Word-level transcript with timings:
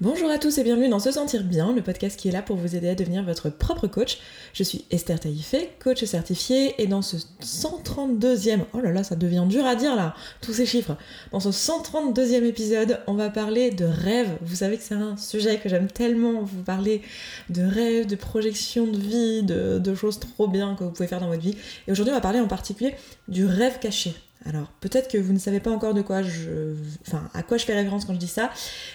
Bonjour 0.00 0.30
à 0.30 0.38
tous 0.38 0.56
et 0.58 0.62
bienvenue 0.62 0.88
dans 0.88 1.00
Se 1.00 1.10
Sentir 1.10 1.42
Bien, 1.42 1.72
le 1.72 1.82
podcast 1.82 2.16
qui 2.16 2.28
est 2.28 2.30
là 2.30 2.40
pour 2.40 2.54
vous 2.54 2.76
aider 2.76 2.88
à 2.88 2.94
devenir 2.94 3.24
votre 3.24 3.50
propre 3.50 3.88
coach. 3.88 4.18
Je 4.52 4.62
suis 4.62 4.84
Esther 4.92 5.18
Taïfé, 5.18 5.70
coach 5.82 6.04
certifiée, 6.04 6.80
et 6.80 6.86
dans 6.86 7.02
ce 7.02 7.16
132e, 7.42 8.60
oh 8.74 8.78
là 8.80 8.92
là, 8.92 9.02
ça 9.02 9.16
devient 9.16 9.44
dur 9.48 9.66
à 9.66 9.74
dire 9.74 9.96
là, 9.96 10.14
tous 10.40 10.52
ces 10.52 10.66
chiffres. 10.66 10.96
Dans 11.32 11.40
ce 11.40 11.48
132e 11.48 12.44
épisode, 12.44 13.00
on 13.08 13.14
va 13.14 13.28
parler 13.28 13.72
de 13.72 13.86
rêve. 13.86 14.38
Vous 14.40 14.54
savez 14.54 14.76
que 14.76 14.84
c'est 14.84 14.94
un 14.94 15.16
sujet 15.16 15.58
que 15.58 15.68
j'aime 15.68 15.88
tellement, 15.88 16.42
vous 16.42 16.62
parler 16.62 17.02
de 17.50 17.64
rêve, 17.64 18.06
de 18.06 18.14
projection 18.14 18.86
de 18.86 18.98
vie, 18.98 19.42
de, 19.42 19.80
de 19.80 19.94
choses 19.96 20.20
trop 20.20 20.46
bien 20.46 20.76
que 20.76 20.84
vous 20.84 20.90
pouvez 20.92 21.08
faire 21.08 21.18
dans 21.18 21.26
votre 21.26 21.42
vie. 21.42 21.56
Et 21.88 21.90
aujourd'hui, 21.90 22.12
on 22.12 22.16
va 22.16 22.22
parler 22.22 22.38
en 22.38 22.46
particulier 22.46 22.94
du 23.26 23.46
rêve 23.46 23.80
caché. 23.80 24.14
Alors 24.46 24.68
peut-être 24.80 25.10
que 25.10 25.18
vous 25.18 25.32
ne 25.32 25.38
savez 25.38 25.60
pas 25.60 25.70
encore 25.70 25.94
de 25.94 26.02
quoi 26.02 26.22
je, 26.22 26.74
enfin 27.06 27.28
à 27.34 27.42
quoi 27.42 27.56
je 27.58 27.64
fais 27.64 27.74
référence 27.74 28.04
quand 28.04 28.14
je 28.14 28.18
dis 28.18 28.28
ça. 28.28 28.50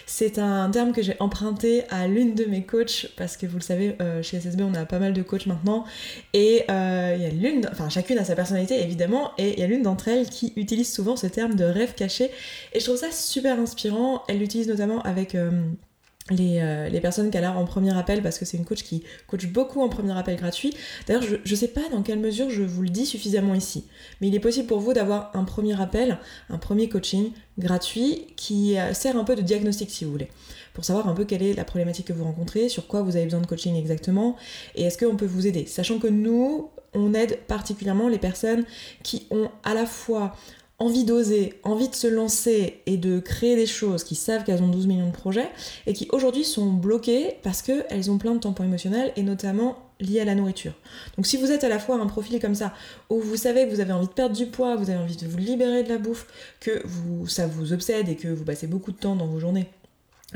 C'est 0.06 0.38
un 0.38 0.70
terme 0.70 0.92
que 0.92 1.02
j'ai 1.02 1.16
emprunté 1.20 1.84
à 1.90 2.08
l'une 2.08 2.34
de 2.34 2.44
mes 2.44 2.64
coachs 2.64 3.08
parce 3.16 3.36
que 3.36 3.46
vous 3.46 3.58
le 3.58 3.62
savez, 3.62 3.96
euh, 4.00 4.22
chez 4.22 4.40
SSB 4.40 4.62
on 4.62 4.74
a 4.74 4.86
pas 4.86 4.98
mal 4.98 5.12
de 5.12 5.22
coachs 5.22 5.46
maintenant 5.46 5.84
et 6.32 6.64
euh, 6.70 7.14
il 7.16 7.22
y 7.22 7.26
a 7.26 7.30
l'une, 7.30 7.68
enfin 7.70 7.88
chacune 7.88 8.18
a 8.18 8.24
sa 8.24 8.34
personnalité 8.34 8.82
évidemment 8.82 9.32
et 9.36 9.52
il 9.52 9.60
y 9.60 9.62
a 9.62 9.66
l'une 9.66 9.82
d'entre 9.82 10.08
elles 10.08 10.28
qui 10.28 10.52
utilise 10.56 10.92
souvent 10.92 11.16
ce 11.16 11.26
terme 11.26 11.54
de 11.54 11.64
rêve 11.64 11.94
caché 11.94 12.30
et 12.72 12.80
je 12.80 12.84
trouve 12.84 12.96
ça 12.96 13.12
super 13.12 13.58
inspirant. 13.60 14.22
Elle 14.28 14.38
l'utilise 14.38 14.68
notamment 14.68 15.02
avec 15.02 15.34
euh, 15.34 15.50
euh, 16.32 16.88
les, 16.88 17.00
personnes 17.02 17.30
qu'elle 17.30 17.44
a 17.44 17.52
en 17.52 17.66
premier 17.66 17.94
appel 17.94 18.22
parce 18.22 18.38
que 18.38 18.46
c'est 18.46 18.56
une 18.56 18.64
coach 18.64 18.82
qui 18.82 19.02
coach 19.26 19.46
beaucoup 19.46 19.82
en 19.82 19.90
premier 19.90 20.16
appel 20.16 20.36
gratuit. 20.36 20.74
D'ailleurs, 21.06 21.22
je 21.22 21.36
ne 21.36 21.56
sais 21.56 21.68
pas 21.68 21.86
dans 21.90 22.02
quelle 22.02 22.18
mesure 22.18 22.48
je 22.48 22.62
vous 22.62 22.80
le 22.80 22.88
dis 22.88 23.04
suffisamment 23.04 23.54
ici, 23.54 23.84
mais 24.20 24.28
il 24.28 24.34
est 24.34 24.40
possible 24.40 24.66
pour 24.66 24.80
vous 24.80 24.94
d'avoir 24.94 25.30
un 25.34 25.44
premier 25.44 25.78
appel, 25.78 26.18
un 26.48 26.56
premier 26.56 26.88
coaching 26.88 27.32
gratuit 27.58 28.28
qui 28.36 28.78
euh, 28.78 28.94
sert 28.94 29.18
un 29.18 29.24
peu 29.24 29.36
de 29.36 29.42
diagnostic 29.42 29.90
si 29.90 30.06
vous 30.06 30.12
voulez, 30.12 30.28
pour 30.72 30.86
savoir 30.86 31.08
un 31.08 31.14
peu 31.14 31.26
quelle 31.26 31.42
est 31.42 31.52
la 31.52 31.64
problématique 31.64 32.06
que 32.06 32.14
vous 32.14 32.24
rencontrez, 32.24 32.70
sur 32.70 32.86
quoi 32.86 33.02
vous 33.02 33.16
avez 33.16 33.26
besoin 33.26 33.42
de 33.42 33.46
coaching 33.46 33.76
exactement 33.76 34.36
et 34.76 34.84
est-ce 34.84 34.96
qu'on 34.96 35.16
peut 35.16 35.26
vous 35.26 35.46
aider? 35.46 35.66
Sachant 35.66 35.98
que 35.98 36.06
nous, 36.06 36.70
on 36.94 37.12
aide 37.12 37.38
particulièrement 37.46 38.08
les 38.08 38.18
personnes 38.18 38.64
qui 39.02 39.26
ont 39.30 39.50
à 39.62 39.74
la 39.74 39.84
fois 39.84 40.34
envie 40.84 41.04
d'oser, 41.04 41.54
envie 41.62 41.88
de 41.88 41.94
se 41.94 42.06
lancer 42.06 42.82
et 42.84 42.98
de 42.98 43.18
créer 43.18 43.56
des 43.56 43.66
choses, 43.66 44.04
qui 44.04 44.14
savent 44.14 44.44
qu'elles 44.44 44.62
ont 44.62 44.68
12 44.68 44.86
millions 44.86 45.06
de 45.06 45.12
projets 45.12 45.48
et 45.86 45.94
qui 45.94 46.08
aujourd'hui 46.12 46.44
sont 46.44 46.66
bloquées 46.66 47.36
parce 47.42 47.62
qu'elles 47.62 48.10
ont 48.10 48.18
plein 48.18 48.34
de 48.34 48.40
tampons 48.40 48.64
émotionnels 48.64 49.12
et 49.16 49.22
notamment 49.22 49.78
liés 49.98 50.20
à 50.20 50.24
la 50.26 50.34
nourriture. 50.34 50.72
Donc 51.16 51.26
si 51.26 51.38
vous 51.38 51.50
êtes 51.50 51.64
à 51.64 51.68
la 51.70 51.78
fois 51.78 51.96
un 51.96 52.06
profil 52.06 52.38
comme 52.38 52.54
ça, 52.54 52.74
où 53.08 53.18
vous 53.18 53.36
savez 53.36 53.66
que 53.66 53.74
vous 53.74 53.80
avez 53.80 53.92
envie 53.92 54.08
de 54.08 54.12
perdre 54.12 54.36
du 54.36 54.46
poids, 54.46 54.76
vous 54.76 54.90
avez 54.90 54.98
envie 54.98 55.16
de 55.16 55.26
vous 55.26 55.38
libérer 55.38 55.84
de 55.84 55.88
la 55.88 55.98
bouffe, 55.98 56.26
que 56.60 56.82
ça 57.28 57.46
vous 57.46 57.72
obsède 57.72 58.08
et 58.10 58.16
que 58.16 58.28
vous 58.28 58.44
passez 58.44 58.66
beaucoup 58.66 58.92
de 58.92 58.98
temps 58.98 59.16
dans 59.16 59.26
vos 59.26 59.38
journées 59.38 59.68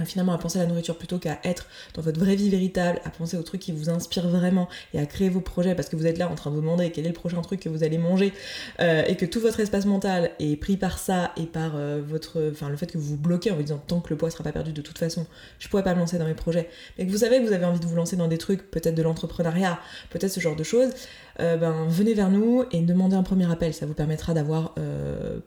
finalement 0.04 0.32
à 0.32 0.38
penser 0.38 0.58
à 0.58 0.62
la 0.62 0.68
nourriture 0.68 0.96
plutôt 0.96 1.18
qu'à 1.18 1.38
être 1.44 1.66
dans 1.94 2.02
votre 2.02 2.18
vraie 2.18 2.36
vie 2.36 2.50
véritable, 2.50 3.00
à 3.04 3.10
penser 3.10 3.36
aux 3.36 3.42
trucs 3.42 3.60
qui 3.60 3.72
vous 3.72 3.90
inspirent 3.90 4.28
vraiment 4.28 4.68
et 4.94 4.98
à 4.98 5.06
créer 5.06 5.28
vos 5.28 5.40
projets 5.40 5.74
parce 5.74 5.88
que 5.88 5.96
vous 5.96 6.06
êtes 6.06 6.18
là 6.18 6.28
en 6.28 6.34
train 6.34 6.50
de 6.50 6.56
vous 6.56 6.60
demander 6.60 6.90
quel 6.90 7.04
est 7.04 7.08
le 7.08 7.14
prochain 7.14 7.40
truc 7.42 7.60
que 7.60 7.68
vous 7.68 7.84
allez 7.84 7.98
manger 7.98 8.32
euh, 8.80 9.04
et 9.06 9.16
que 9.16 9.26
tout 9.26 9.40
votre 9.40 9.60
espace 9.60 9.86
mental 9.86 10.30
est 10.38 10.56
pris 10.56 10.76
par 10.76 10.98
ça 10.98 11.32
et 11.36 11.46
par 11.46 11.72
euh, 11.76 12.00
votre, 12.06 12.50
enfin 12.52 12.68
le 12.68 12.76
fait 12.76 12.86
que 12.86 12.98
vous 12.98 13.04
vous 13.04 13.16
bloquez 13.16 13.50
en 13.50 13.56
vous 13.56 13.62
disant 13.62 13.82
tant 13.86 14.00
que 14.00 14.10
le 14.10 14.16
poids 14.16 14.30
sera 14.30 14.44
pas 14.44 14.52
perdu 14.52 14.72
de 14.72 14.82
toute 14.82 14.98
façon, 14.98 15.26
je 15.58 15.68
pourrais 15.68 15.84
pas 15.84 15.94
me 15.94 16.00
lancer 16.00 16.18
dans 16.18 16.26
mes 16.26 16.34
projets, 16.34 16.68
mais 16.98 17.06
que 17.06 17.10
vous 17.10 17.18
savez 17.18 17.40
que 17.40 17.46
vous 17.46 17.52
avez 17.52 17.64
envie 17.64 17.80
de 17.80 17.86
vous 17.86 17.96
lancer 17.96 18.16
dans 18.16 18.28
des 18.28 18.38
trucs, 18.38 18.70
peut-être 18.70 18.94
de 18.94 19.02
l'entrepreneuriat, 19.02 19.78
peut-être 20.10 20.32
ce 20.32 20.40
genre 20.40 20.56
de 20.56 20.64
choses, 20.64 20.90
euh, 21.40 21.56
ben 21.56 21.86
venez 21.88 22.14
vers 22.14 22.30
nous 22.30 22.64
et 22.72 22.80
demandez 22.80 23.16
un 23.16 23.22
premier 23.22 23.50
appel, 23.50 23.74
ça 23.74 23.86
vous 23.86 23.94
permettra 23.94 24.34
d'avoir 24.34 24.74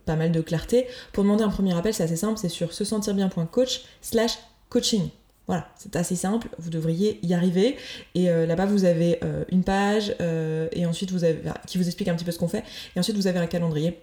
pas 0.06 0.16
mal 0.16 0.31
de 0.31 0.42
clarté. 0.42 0.88
Pour 1.14 1.23
demander 1.23 1.44
un 1.44 1.50
premier 1.50 1.78
appel, 1.78 1.94
c'est 1.94 2.03
assez 2.03 2.16
simple, 2.16 2.38
c'est 2.38 2.50
sur 2.50 2.73
se 2.73 2.83
sentir 2.83 3.14
bien.coach 3.14 3.83
slash 4.02 4.38
coaching. 4.70 5.09
Voilà, 5.52 5.67
c'est 5.75 5.98
assez 5.98 6.16
simple, 6.16 6.48
vous 6.59 6.70
devriez 6.70 7.20
y 7.23 7.33
arriver. 7.33 7.75
Et 8.16 8.30
euh, 8.30 8.45
là-bas, 8.45 8.67
vous 8.67 8.86
avez 8.86 9.20
euh, 9.23 9.44
une 9.50 9.66
page 9.66 10.16
euh, 10.22 10.70
et 10.72 10.86
ensuite 10.86 11.11
vous 11.11 11.23
avez, 11.23 11.42
qui 11.67 11.78
vous 11.78 11.88
explique 11.88 12.08
un 12.08 12.16
petit 12.16 12.23
peu 12.23 12.31
ce 12.31 12.39
qu'on 12.39 12.48
fait. 12.48 12.64
Et 12.95 13.00
ensuite, 13.00 13.17
vous 13.17 13.27
avez 13.27 13.39
un 13.39 13.48
calendrier 13.48 13.99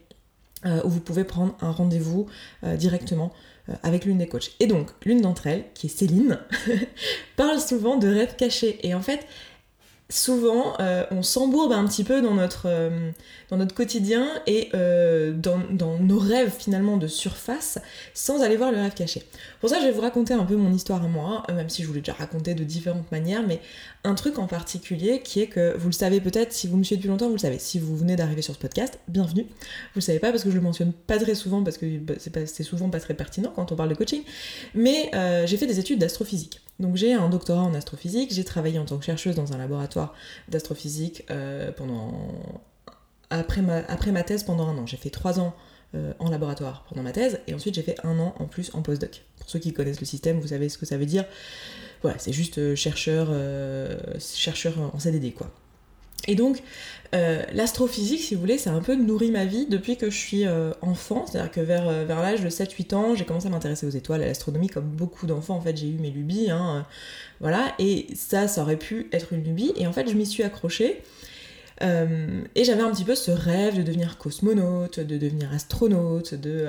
où 0.85 0.89
vous 0.89 0.99
pouvez 0.99 1.23
prendre 1.23 1.57
un 1.61 1.71
rendez-vous 1.71 2.27
directement 2.65 3.33
avec 3.85 4.05
l'une 4.05 4.19
des 4.19 4.27
coachs. 4.27 4.51
Et 4.59 4.67
donc, 4.67 4.91
l'une 5.05 5.21
d'entre 5.21 5.47
elles, 5.47 5.63
qui 5.73 5.87
est 5.87 5.89
Céline, 5.89 6.41
parle 7.37 7.61
souvent 7.61 7.97
de 7.97 8.09
rêves 8.09 8.35
cachés. 8.35 8.85
Et 8.85 8.93
en 8.93 9.01
fait, 9.01 9.25
souvent 10.11 10.75
euh, 10.81 11.05
on 11.11 11.23
s'embourbe 11.23 11.73
un 11.73 11.87
petit 11.87 12.03
peu 12.03 12.23
dans 12.23 12.33
notre, 12.33 12.63
euh, 12.65 13.11
dans 13.51 13.59
notre 13.59 13.75
quotidien 13.75 14.27
et 14.47 14.71
euh, 14.73 15.33
dans, 15.33 15.61
dans, 15.71 15.99
nos 15.99 16.19
rêves 16.19 16.53
finalement 16.59 16.97
de 16.97 17.07
surface 17.07 17.79
sans 18.15 18.43
aller 18.43 18.57
voir 18.57 18.73
le 18.73 18.79
rêve 18.79 18.95
caché. 18.95 19.23
Pour 19.61 19.69
ça 19.69 19.81
je 19.81 19.85
vais 19.85 19.93
vous 19.93 20.01
raconter 20.01 20.33
un 20.33 20.45
peu 20.45 20.57
mon 20.57 20.73
histoire 20.73 21.05
à 21.05 21.09
moi, 21.09 21.43
même 21.49 21.69
si 21.69 21.83
je 21.83 21.89
vous 21.89 21.93
l'ai 21.93 22.01
déjà 22.01 22.15
raconté 22.15 22.55
de 22.55 22.65
différentes 22.65 23.11
manières, 23.13 23.47
mais 23.47 23.61
un 24.05 24.15
truc 24.15 24.39
en 24.39 24.47
particulier 24.47 25.21
qui 25.21 25.41
est 25.41 25.47
que 25.47 25.77
vous 25.77 25.89
le 25.89 25.93
savez 25.93 26.21
peut-être, 26.21 26.53
si 26.55 26.69
vous 26.69 26.79
me 26.79 26.85
suivez 26.85 26.97
depuis 26.99 27.09
longtemps, 27.09 27.27
vous 27.27 27.35
le 27.35 27.39
savez. 27.39 27.59
Si 27.59 27.79
vous 27.79 27.97
venez 27.97 28.17
d'arriver 28.17 28.41
sur 28.41 28.55
ce 28.55 28.59
podcast, 28.59 28.99
bienvenue. 29.09 29.43
Vous 29.43 29.97
le 29.97 30.01
savez 30.01 30.21
pas 30.21 30.31
parce 30.31 30.43
que 30.43 30.51
je 30.51 30.55
le 30.55 30.63
mentionne 30.63 30.93
pas 30.93 31.19
très 31.19 31.35
souvent, 31.35 31.63
parce 31.63 31.77
que 31.77 31.99
bah, 31.99 32.15
c'est 32.19 32.63
souvent 32.63 32.89
pas 32.89 33.01
très 33.01 33.15
pertinent 33.15 33.53
quand 33.55 33.73
on 33.73 33.77
parle 33.77 33.91
de 33.91 33.95
coaching, 33.95 34.23
mais 34.75 35.11
j'ai 35.45 35.57
fait 35.59 35.67
des 35.67 35.81
études 35.81 35.99
d'astrophysique. 35.99 36.61
Donc 36.79 36.97
j'ai 36.97 37.13
un 37.13 37.29
doctorat 37.29 37.63
en 37.63 37.75
astrophysique, 37.75 38.33
j'ai 38.33 38.45
travaillé 38.45 38.79
en 38.79 38.85
tant 38.85 38.99
que 38.99 39.05
chercheuse 39.05 39.35
dans 39.35 39.53
un 39.53 39.59
laboratoire 39.59 40.15
d'astrophysique 40.49 41.25
euh, 41.31 41.73
pendant 41.73 42.13
après 43.31 43.63
ma, 43.63 43.79
après 43.79 44.13
ma 44.13 44.23
thèse 44.23 44.45
pendant 44.45 44.69
un 44.69 44.79
an. 44.79 44.87
J'ai 44.87 44.97
fait 44.97 45.11
trois 45.11 45.41
ans 45.41 45.55
euh, 45.95 46.13
en 46.21 46.31
laboratoire 46.31 46.85
pendant 46.89 47.03
ma 47.03 47.13
thèse 47.13 47.41
et 47.49 47.55
ensuite 47.55 47.75
j'ai 47.75 47.83
fait 47.83 47.97
un 48.05 48.19
an 48.21 48.35
en 48.39 48.45
plus 48.47 48.71
en 48.75 48.83
postdoc. 48.83 49.25
Pour 49.39 49.51
ceux 49.51 49.59
qui 49.59 49.73
connaissent 49.73 50.01
le 50.01 50.07
système, 50.07 50.39
vous 50.39 50.49
savez 50.49 50.69
ce 50.69 50.79
que 50.79 50.87
ça 50.87 50.97
veut 50.97 51.07
dire. 51.07 51.25
Voilà, 52.03 52.19
c'est 52.19 52.33
juste 52.33 52.59
euh, 52.59 52.77
chercheur, 52.77 53.29
chercheur 54.21 54.75
en 54.95 54.99
CDD 55.01 55.33
quoi. 55.33 55.51
Et 56.29 56.35
donc, 56.35 56.63
euh, 57.15 57.43
l'astrophysique, 57.55 58.21
si 58.21 58.35
vous 58.35 58.41
voulez, 58.41 58.59
c'est 58.59 58.69
un 58.69 58.83
peu 58.83 58.95
nourri 58.95 59.31
ma 59.31 59.47
vie 59.47 59.67
depuis 59.67 59.97
que 59.97 60.11
je 60.11 60.17
suis 60.17 60.47
euh, 60.47 60.73
enfant. 60.83 61.25
C'est-à-dire 61.27 61.51
que 61.51 61.61
vers, 61.61 61.89
euh, 61.89 62.05
l'âge 62.05 62.43
de 62.43 62.51
7-8 62.51 62.95
ans, 62.95 63.15
j'ai 63.15 63.25
commencé 63.25 63.47
à 63.47 63.51
m'intéresser 63.51 63.87
aux 63.87 63.91
étoiles, 63.91 64.23
à 64.23 64.27
l'astronomie, 64.27 64.69
comme 64.69 64.85
beaucoup 64.85 65.27
d'enfants. 65.27 65.57
En 65.57 65.61
fait, 65.61 65.77
j'ai 65.77 65.89
eu 65.89 65.99
mes 65.99 66.11
lubies. 66.11 66.51
Hein, 66.51 66.87
voilà. 67.41 67.75
Et 67.79 68.07
ça, 68.15 68.47
ça 68.47 68.63
aurait 68.63 68.77
pu 68.77 69.09
être 69.13 69.33
une 69.33 69.43
lubie. 69.43 69.73
Et 69.77 69.87
en 69.87 69.93
fait, 69.93 70.09
je 70.09 70.15
m'y 70.15 70.27
suis 70.27 70.43
accrochée. 70.43 71.03
et 71.81 72.65
j'avais 72.65 72.83
un 72.83 72.91
petit 72.91 73.05
peu 73.05 73.15
ce 73.15 73.31
rêve 73.31 73.79
de 73.79 73.83
devenir 73.83 74.19
cosmonaute, 74.19 75.01
de 75.01 75.17
devenir 75.17 75.51
astronaute, 75.53 76.35
de, 76.35 76.69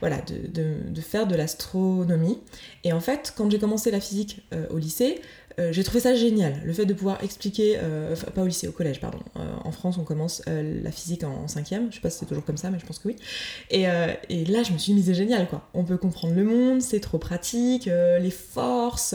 voilà, 0.00 0.22
de, 0.22 1.00
faire 1.02 1.26
de 1.26 1.34
l'astronomie. 1.34 2.38
Et 2.84 2.92
en 2.92 3.00
fait, 3.00 3.34
quand 3.36 3.50
j'ai 3.50 3.58
commencé 3.58 3.90
la 3.90 4.00
physique 4.00 4.40
au 4.70 4.78
lycée, 4.78 5.20
euh, 5.60 5.72
j'ai 5.72 5.84
trouvé 5.84 6.00
ça 6.00 6.14
génial, 6.14 6.60
le 6.64 6.72
fait 6.72 6.84
de 6.84 6.94
pouvoir 6.94 7.22
expliquer, 7.22 7.78
euh, 7.78 8.16
pas 8.34 8.42
au 8.42 8.46
lycée, 8.46 8.66
au 8.66 8.72
collège, 8.72 9.00
pardon. 9.00 9.18
Euh, 9.36 9.40
en 9.64 9.70
France, 9.70 9.98
on 9.98 10.04
commence 10.04 10.42
la 10.46 10.90
physique 10.90 11.22
en, 11.24 11.46
cinquième, 11.48 11.90
je 11.90 11.96
sais 11.96 12.00
pas 12.00 12.10
si 12.10 12.18
c'est 12.18 12.26
toujours 12.26 12.44
comme 12.44 12.56
ça, 12.56 12.70
mais 12.70 12.78
je 12.78 12.86
pense 12.86 12.98
que 12.98 13.08
oui. 13.08 13.16
Et, 13.70 13.84
là, 13.84 14.62
je 14.62 14.72
me 14.72 14.78
suis 14.78 14.92
dit, 14.92 14.94
mais 14.94 15.06
c'est 15.06 15.14
génial, 15.14 15.48
quoi. 15.48 15.68
On 15.74 15.84
peut 15.84 15.96
comprendre 15.96 16.34
le 16.34 16.44
monde, 16.44 16.82
c'est 16.82 17.00
trop 17.00 17.18
pratique, 17.18 17.86
les 17.86 18.30
forces, 18.30 19.14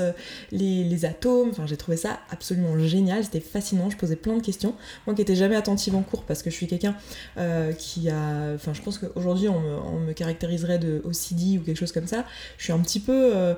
les, 0.51 1.05
atomes, 1.05 1.50
enfin 1.51 1.66
j'ai 1.66 1.77
trouvé 1.77 1.95
ça 1.95 2.19
absolument 2.29 2.77
génial, 2.77 3.23
c'était 3.23 3.39
fascinant, 3.39 3.89
je 3.89 3.95
posais 3.95 4.17
plein 4.17 4.35
de 4.35 4.41
questions. 4.41 4.75
Moi 5.07 5.16
qui 5.16 5.21
étais 5.21 5.35
jamais 5.35 5.56
attentive 5.56 5.95
en 5.95 6.01
cours 6.01 6.23
parce 6.23 6.44
que 6.44 6.50
je 6.50 6.56
suis 6.56 6.67
quelqu'un 6.67 6.94
qui 7.77 8.09
a, 8.09 8.53
enfin 8.56 8.73
je 8.73 8.81
pense 8.81 8.97
qu'aujourd'hui 8.97 9.47
on 9.47 9.61
on 9.88 10.00
me 10.00 10.11
caractériserait 10.11 10.77
de 10.77 11.01
OCD 11.06 11.57
ou 11.57 11.61
quelque 11.61 11.77
chose 11.77 11.94
comme 11.94 12.07
ça, 12.07 12.25
je 12.57 12.66
suis 12.66 12.73
un 12.73 12.79
petit 12.79 13.00
peu 13.00 13.56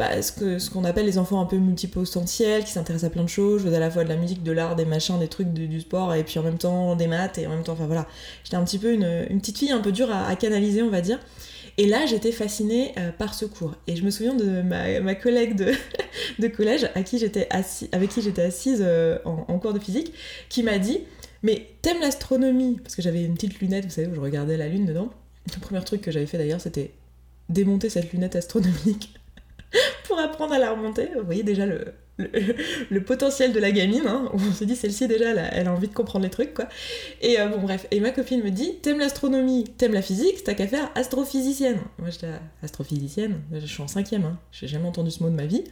bah, 0.00 0.22
ce 0.22 0.70
qu'on 0.70 0.84
appelle 0.84 1.04
les 1.04 1.18
enfants 1.18 1.42
un 1.42 1.44
peu 1.44 1.58
multipotentiels, 1.58 2.64
qui 2.64 2.70
s'intéressent 2.70 3.10
à 3.10 3.12
plein 3.12 3.22
de 3.22 3.28
choses, 3.28 3.64
je 3.66 3.68
à 3.68 3.78
la 3.78 3.90
fois 3.90 4.02
de 4.02 4.08
la 4.08 4.16
musique, 4.16 4.42
de 4.42 4.50
l'art, 4.50 4.74
des 4.74 4.86
machins, 4.86 5.18
des 5.18 5.28
trucs, 5.28 5.52
du 5.52 5.78
sport, 5.78 6.14
et 6.14 6.24
puis 6.24 6.38
en 6.38 6.42
même 6.42 6.56
temps 6.56 6.96
des 6.96 7.06
maths, 7.06 7.36
et 7.36 7.46
en 7.46 7.50
même 7.50 7.62
temps, 7.62 7.74
enfin 7.74 7.84
voilà. 7.84 8.06
J'étais 8.42 8.56
un 8.56 8.64
petit 8.64 8.78
peu 8.78 8.94
une, 8.94 9.26
une, 9.28 9.40
petite 9.40 9.58
fille 9.58 9.72
un 9.72 9.80
peu 9.80 9.92
dure 9.92 10.10
à, 10.10 10.34
canaliser, 10.36 10.80
on 10.80 10.88
va 10.88 11.02
dire. 11.02 11.20
Et 11.76 11.86
là, 11.86 12.06
j'étais 12.06 12.32
fascinée 12.32 12.94
euh, 12.96 13.12
par 13.12 13.34
ce 13.34 13.44
cours. 13.44 13.74
Et 13.88 13.94
je 13.94 14.02
me 14.02 14.10
souviens 14.10 14.32
de 14.32 14.62
ma, 14.62 15.00
ma 15.00 15.14
collègue 15.14 15.54
de, 15.54 15.70
de, 16.38 16.48
collège 16.48 16.88
à 16.94 17.02
qui 17.02 17.22
avec 17.92 18.08
qui 18.08 18.22
j'étais 18.22 18.42
assise 18.42 18.82
euh, 18.82 19.18
en, 19.26 19.44
en, 19.48 19.58
cours 19.58 19.74
de 19.74 19.80
physique, 19.80 20.14
qui 20.48 20.62
m'a 20.62 20.78
dit 20.78 21.00
Mais 21.42 21.66
t'aimes 21.82 22.00
l'astronomie? 22.00 22.78
Parce 22.82 22.96
que 22.96 23.02
j'avais 23.02 23.22
une 23.22 23.34
petite 23.34 23.60
lunette, 23.60 23.84
vous 23.84 23.90
savez, 23.90 24.08
où 24.08 24.14
je 24.14 24.20
regardais 24.20 24.56
la 24.56 24.68
lune 24.68 24.86
dedans. 24.86 25.10
Le 25.54 25.60
premier 25.60 25.84
truc 25.84 26.00
que 26.00 26.10
j'avais 26.10 26.24
fait 26.24 26.38
d'ailleurs, 26.38 26.62
c'était 26.62 26.92
démonter 27.50 27.90
cette 27.90 28.10
lunette 28.14 28.36
astronomique 28.36 29.19
pour 30.04 30.18
apprendre 30.18 30.54
à 30.54 30.58
la 30.58 30.72
remonter. 30.72 31.08
Vous 31.16 31.24
voyez 31.24 31.42
déjà 31.42 31.66
le, 32.90 33.02
potentiel 33.02 33.52
de 33.52 33.60
la 33.60 33.70
gamine, 33.70 34.06
hein, 34.06 34.30
on 34.32 34.52
se 34.52 34.64
dit 34.64 34.76
celle-ci 34.76 35.08
déjà 35.08 35.30
elle 35.30 35.68
a, 35.68 35.72
envie 35.72 35.88
de 35.88 35.94
comprendre 35.94 36.24
les 36.24 36.30
trucs 36.30 36.54
quoi. 36.54 36.68
Et 37.20 37.40
euh, 37.40 37.48
bon 37.48 37.60
bref, 37.60 37.86
et 37.90 38.00
ma 38.00 38.10
copine 38.10 38.42
me 38.42 38.50
dit 38.50 38.74
t'aimes 38.82 38.98
l'astronomie, 38.98 39.64
t'aimes 39.78 39.94
la 39.94 40.02
physique, 40.02 40.44
t'as 40.44 40.54
qu'à 40.54 40.66
faire 40.66 40.90
astrophysicienne. 40.94 41.78
Moi 41.98 42.10
j'étais 42.10 42.28
astrophysicienne, 42.62 43.40
je 43.52 43.64
suis 43.64 43.82
en 43.82 43.88
cinquième, 43.88 44.24
hein. 44.24 44.38
j'ai 44.52 44.68
jamais 44.68 44.86
entendu 44.86 45.10
ce 45.10 45.22
mot 45.22 45.30
de 45.30 45.34
ma 45.34 45.46
vie. 45.46 45.64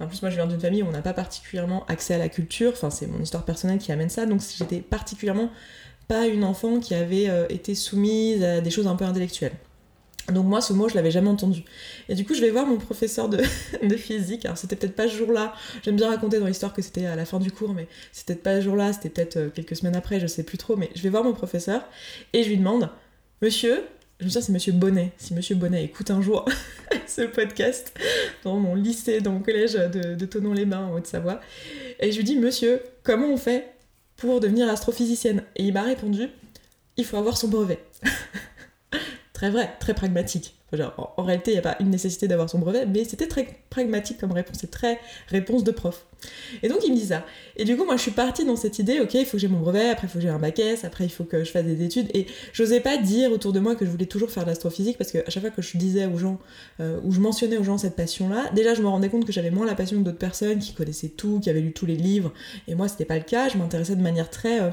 En 0.00 0.06
plus 0.06 0.20
moi 0.22 0.30
je 0.30 0.36
viens 0.36 0.46
d'une 0.46 0.60
famille 0.60 0.82
où 0.82 0.86
on 0.86 0.92
n'a 0.92 1.02
pas 1.02 1.14
particulièrement 1.14 1.86
accès 1.86 2.14
à 2.14 2.18
la 2.18 2.28
culture, 2.28 2.72
enfin 2.72 2.90
c'est 2.90 3.06
mon 3.06 3.20
histoire 3.20 3.44
personnelle 3.44 3.78
qui 3.78 3.92
amène 3.92 4.10
ça, 4.10 4.26
donc 4.26 4.42
j'étais 4.56 4.80
particulièrement 4.80 5.50
pas 6.08 6.26
une 6.26 6.44
enfant 6.44 6.80
qui 6.80 6.94
avait 6.94 7.30
euh, 7.30 7.46
été 7.48 7.74
soumise 7.74 8.44
à 8.44 8.60
des 8.60 8.70
choses 8.70 8.86
un 8.86 8.96
peu 8.96 9.06
intellectuelles. 9.06 9.54
Donc 10.32 10.46
moi, 10.46 10.60
ce 10.60 10.72
mot, 10.72 10.88
je 10.88 10.94
l'avais 10.94 11.10
jamais 11.10 11.28
entendu. 11.28 11.64
Et 12.08 12.14
du 12.14 12.24
coup, 12.24 12.34
je 12.34 12.40
vais 12.40 12.50
voir 12.50 12.66
mon 12.66 12.78
professeur 12.78 13.28
de, 13.82 13.96
physique. 13.96 14.44
Alors 14.44 14.56
c'était 14.56 14.76
peut-être 14.76 14.96
pas 14.96 15.08
ce 15.08 15.16
jour-là. 15.16 15.54
J'aime 15.82 15.96
bien 15.96 16.08
raconter 16.08 16.38
dans 16.38 16.46
l'histoire 16.46 16.72
que 16.72 16.82
c'était 16.82 17.06
à 17.06 17.16
la 17.16 17.24
fin 17.24 17.38
du 17.38 17.52
cours, 17.52 17.74
mais 17.74 17.88
c'était 18.12 18.34
peut-être 18.34 18.42
pas 18.42 18.56
ce 18.60 18.64
jour-là, 18.64 18.92
c'était 18.92 19.10
peut-être 19.10 19.36
euh, 19.36 19.48
quelques 19.50 19.76
semaines 19.76 19.96
après, 19.96 20.20
je 20.20 20.26
sais 20.26 20.42
plus 20.42 20.58
trop. 20.58 20.76
Mais 20.76 20.90
je 20.94 21.02
vais 21.02 21.10
voir 21.10 21.24
mon 21.24 21.34
professeur 21.34 21.86
et 22.32 22.42
je 22.42 22.48
lui 22.48 22.56
demande, 22.56 22.88
Monsieur, 23.42 23.82
je 24.20 24.24
me 24.24 24.30
souviens 24.30 24.42
c'est 24.42 24.52
Monsieur 24.52 24.72
Bonnet. 24.72 25.12
Si 25.18 25.34
Monsieur 25.34 25.56
Bonnet 25.56 25.84
écoute 25.84 26.10
un 26.10 26.22
jour 26.22 26.46
ce 27.06 27.22
podcast 27.22 27.92
dans 28.44 28.58
mon 28.58 28.74
lycée, 28.74 29.20
dans 29.20 29.32
mon 29.32 29.40
collège 29.40 29.74
de, 29.74 30.14
de 30.14 30.26
Tonon-les-Bains 30.26 30.86
en 30.86 30.94
Haute-Savoie, 30.94 31.40
et 32.00 32.12
je 32.12 32.16
lui 32.16 32.24
dis, 32.24 32.36
Monsieur, 32.36 32.80
comment 33.02 33.28
on 33.28 33.36
fait 33.36 33.72
pour 34.16 34.40
devenir 34.40 34.68
astrophysicienne? 34.68 35.42
Et 35.56 35.64
il 35.64 35.74
m'a 35.74 35.82
répondu, 35.82 36.28
il 36.96 37.04
faut 37.04 37.16
avoir 37.16 37.36
son 37.36 37.48
brevet. 37.48 37.80
Très 39.44 39.50
vrai, 39.50 39.70
très 39.78 39.92
pragmatique. 39.92 40.54
en, 40.72 41.22
réalité, 41.22 41.50
il 41.50 41.54
n'y 41.54 41.58
a 41.58 41.62
pas 41.62 41.76
une 41.78 41.90
nécessité 41.90 42.26
d'avoir 42.26 42.48
son 42.48 42.58
brevet, 42.58 42.86
mais 42.86 43.04
c'était 43.04 43.26
très 43.26 43.46
pragmatique 43.68 44.18
comme 44.18 44.32
réponse, 44.32 44.56
c'est 44.58 44.70
très 44.70 44.98
réponse 45.28 45.64
de 45.64 45.70
prof. 45.70 46.06
Et 46.62 46.68
donc 46.68 46.78
il 46.82 46.92
me 46.92 46.96
dit 46.96 47.04
ça. 47.04 47.26
Et 47.56 47.64
du 47.64 47.76
coup, 47.76 47.84
moi 47.84 47.96
je 47.98 48.02
suis 48.02 48.10
partie 48.10 48.46
dans 48.46 48.56
cette 48.56 48.78
idée, 48.78 49.00
ok, 49.00 49.12
il 49.12 49.26
faut 49.26 49.32
que 49.32 49.38
j'ai 49.38 49.48
mon 49.48 49.60
brevet, 49.60 49.90
après 49.90 50.06
il 50.06 50.10
faut 50.10 50.18
que 50.18 50.22
j'ai 50.22 50.30
un 50.30 50.38
bac 50.38 50.58
S, 50.58 50.84
après 50.84 51.04
il 51.04 51.10
faut 51.10 51.24
que 51.24 51.44
je 51.44 51.50
fasse 51.50 51.66
des 51.66 51.84
études. 51.84 52.08
Et 52.14 52.26
j'osais 52.54 52.80
pas 52.80 52.96
dire 52.96 53.32
autour 53.32 53.52
de 53.52 53.60
moi 53.60 53.74
que 53.74 53.84
je 53.84 53.90
voulais 53.90 54.06
toujours 54.06 54.30
faire 54.30 54.44
de 54.44 54.48
l'astrophysique, 54.48 54.96
parce 54.96 55.12
qu'à 55.12 55.28
chaque 55.28 55.42
fois 55.42 55.50
que 55.50 55.60
je 55.60 55.76
disais 55.76 56.06
aux 56.06 56.16
gens, 56.16 56.38
euh, 56.80 56.98
ou 57.04 57.12
je 57.12 57.20
mentionnais 57.20 57.58
aux 57.58 57.64
gens 57.64 57.76
cette 57.76 57.96
passion-là, 57.96 58.50
déjà 58.54 58.72
je 58.72 58.80
me 58.80 58.88
rendais 58.88 59.10
compte 59.10 59.26
que 59.26 59.32
j'avais 59.32 59.50
moins 59.50 59.66
la 59.66 59.74
passion 59.74 59.98
que 59.98 60.04
d'autres 60.04 60.16
personnes 60.16 60.58
qui 60.58 60.72
connaissaient 60.72 61.10
tout, 61.10 61.38
qui 61.38 61.50
avaient 61.50 61.60
lu 61.60 61.74
tous 61.74 61.84
les 61.84 61.96
livres. 61.96 62.32
Et 62.66 62.74
moi, 62.74 62.88
c'était 62.88 63.04
pas 63.04 63.18
le 63.18 63.24
cas, 63.24 63.50
je 63.50 63.58
m'intéressais 63.58 63.94
de 63.94 64.02
manière 64.02 64.30
très. 64.30 64.62
Euh, 64.62 64.70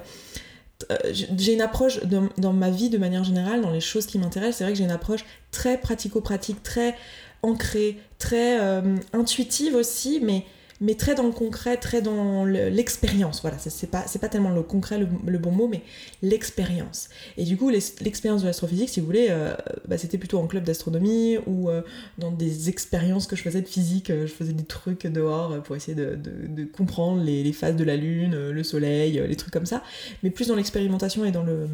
j'ai 1.11 1.53
une 1.53 1.61
approche 1.61 1.99
dans, 2.37 2.53
ma 2.53 2.69
vie 2.69 2.89
de 2.89 2.97
manière 2.97 3.23
générale, 3.23 3.61
dans 3.61 3.71
les 3.71 3.81
choses 3.81 4.05
qui 4.05 4.17
m'intéressent, 4.19 4.57
c'est 4.57 4.63
vrai 4.63 4.73
que 4.73 4.77
j'ai 4.77 4.83
une 4.83 4.91
approche 4.91 5.25
très 5.51 5.77
pratico-pratique, 5.77 6.63
très 6.63 6.95
ancrée, 7.43 7.97
très 8.19 8.59
euh, 8.59 8.97
intuitive 9.13 9.75
aussi, 9.75 10.19
mais 10.21 10.45
mais 10.81 10.95
très 10.95 11.13
dans 11.13 11.27
le 11.27 11.31
concret, 11.31 11.77
très 11.77 12.01
dans 12.01 12.43
l'expérience. 12.43 13.41
Voilà, 13.41 13.57
c'est 13.59 13.89
pas, 13.89 14.03
pas 14.19 14.29
tellement 14.29 14.49
le 14.49 14.63
concret 14.63 14.97
le, 14.97 15.37
bon 15.37 15.51
mot, 15.51 15.67
mais 15.67 15.83
l'expérience. 16.23 17.09
Et 17.37 17.43
du 17.43 17.55
coup, 17.55 17.69
l'expérience 17.69 18.41
de 18.41 18.47
l'astrophysique, 18.47 18.89
si 18.89 18.99
vous 18.99 19.05
voulez, 19.05 19.27
euh, 19.29 19.53
bah, 19.87 19.99
c'était 19.99 20.17
plutôt 20.17 20.39
en 20.39 20.47
club 20.47 20.63
d'astronomie 20.63 21.37
ou 21.45 21.69
euh, 21.69 21.83
dans 22.17 22.31
des 22.31 22.69
expériences 22.69 23.27
que 23.27 23.35
je 23.35 23.43
faisais 23.43 23.61
de 23.61 23.67
physique. 23.67 24.09
Euh, 24.09 24.25
je 24.25 24.33
faisais 24.33 24.53
des 24.53 24.63
trucs 24.63 25.05
dehors 25.05 25.61
pour 25.61 25.75
essayer 25.75 25.95
de, 25.95 26.17
comprendre 26.65 27.23
les, 27.23 27.43
les, 27.43 27.53
phases 27.53 27.75
de 27.75 27.83
la 27.83 27.95
Lune, 27.95 28.49
le 28.49 28.63
Soleil, 28.63 29.21
les 29.27 29.35
trucs 29.35 29.53
comme 29.53 29.67
ça. 29.67 29.83
Mais 30.23 30.31
plus 30.31 30.47
dans 30.47 30.55
l'expérimentation 30.55 31.23
et 31.25 31.31
dans 31.31 31.43
le 31.43 31.67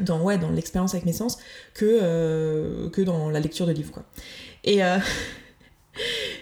dans 0.00 0.20
ouais 0.20 0.36
dans 0.36 0.50
l'expérience 0.50 0.92
avec 0.92 1.06
mes 1.06 1.14
sens 1.14 1.38
que 1.72 2.88
que 2.92 3.00
dans 3.00 3.30
la 3.30 3.40
lecture 3.40 3.66
de 3.66 3.72
livres 3.72 3.92
quoi 3.92 4.04
et 4.62 4.80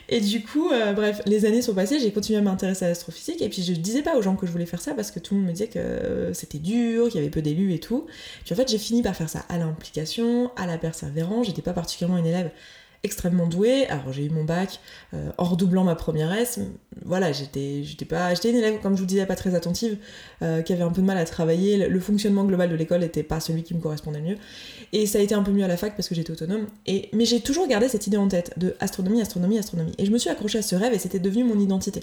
Et 0.08 0.20
du 0.20 0.42
coup, 0.42 0.70
euh, 0.70 0.92
bref, 0.92 1.22
les 1.26 1.46
années 1.46 1.62
sont 1.62 1.74
passées, 1.74 1.98
j'ai 1.98 2.12
continué 2.12 2.38
à 2.38 2.42
m'intéresser 2.42 2.84
à 2.84 2.88
l'astrophysique, 2.88 3.40
et 3.40 3.48
puis 3.48 3.62
je 3.62 3.72
disais 3.72 4.02
pas 4.02 4.16
aux 4.16 4.22
gens 4.22 4.36
que 4.36 4.46
je 4.46 4.52
voulais 4.52 4.66
faire 4.66 4.80
ça 4.80 4.94
parce 4.94 5.10
que 5.10 5.18
tout 5.18 5.34
le 5.34 5.40
monde 5.40 5.48
me 5.48 5.52
disait 5.52 5.68
que 5.68 6.30
c'était 6.34 6.58
dur, 6.58 7.08
qu'il 7.08 7.16
y 7.16 7.18
avait 7.18 7.30
peu 7.30 7.42
d'élus 7.42 7.72
et 7.72 7.80
tout. 7.80 8.06
Puis 8.44 8.52
en 8.52 8.56
fait, 8.56 8.68
j'ai 8.68 8.78
fini 8.78 9.02
par 9.02 9.16
faire 9.16 9.28
ça 9.30 9.44
à 9.48 9.58
l'implication, 9.58 10.50
à 10.56 10.66
la 10.66 10.78
persévérance, 10.78 11.46
j'étais 11.46 11.62
pas 11.62 11.72
particulièrement 11.72 12.18
une 12.18 12.26
élève 12.26 12.50
extrêmement 13.04 13.46
douée. 13.46 13.86
Alors 13.86 14.12
j'ai 14.12 14.24
eu 14.24 14.30
mon 14.30 14.42
bac 14.42 14.80
euh, 15.12 15.30
en 15.38 15.44
redoublant 15.44 15.84
ma 15.84 15.94
première 15.94 16.32
S. 16.32 16.58
Voilà, 17.04 17.30
j'étais, 17.30 17.82
j'étais 17.84 18.04
pas, 18.04 18.34
j'étais 18.34 18.50
une 18.50 18.56
élève 18.56 18.80
comme 18.80 18.96
je 18.96 19.00
vous 19.00 19.06
disais 19.06 19.26
pas 19.26 19.36
très 19.36 19.54
attentive, 19.54 19.98
euh, 20.42 20.62
qui 20.62 20.72
avait 20.72 20.82
un 20.82 20.90
peu 20.90 21.02
de 21.02 21.06
mal 21.06 21.18
à 21.18 21.24
travailler. 21.24 21.88
Le, 21.88 22.00
fonctionnement 22.00 22.44
global 22.44 22.68
de 22.68 22.74
l'école 22.74 23.00
n'était 23.00 23.22
pas 23.22 23.40
celui 23.40 23.62
qui 23.62 23.74
me 23.74 23.80
correspondait 23.80 24.20
mieux. 24.20 24.36
Et 24.92 25.06
ça 25.06 25.18
a 25.18 25.22
été 25.22 25.34
un 25.34 25.42
peu 25.42 25.52
mieux 25.52 25.64
à 25.64 25.68
la 25.68 25.76
fac 25.76 25.94
parce 25.96 26.08
que 26.08 26.14
j'étais 26.14 26.32
autonome. 26.32 26.66
Et 26.86 27.08
mais 27.12 27.24
j'ai 27.24 27.40
toujours 27.40 27.68
gardé 27.68 27.88
cette 27.88 28.06
idée 28.06 28.16
en 28.16 28.28
tête 28.28 28.58
de 28.58 28.74
astronomie, 28.80 29.20
astronomie, 29.20 29.58
astronomie. 29.58 29.92
Et 29.98 30.06
je 30.06 30.10
me 30.10 30.18
suis 30.18 30.30
accrochée 30.30 30.58
à 30.58 30.62
ce 30.62 30.74
rêve 30.74 30.92
et 30.92 30.98
c'était 30.98 31.18
devenu 31.18 31.44
mon 31.44 31.58
identité. 31.58 32.00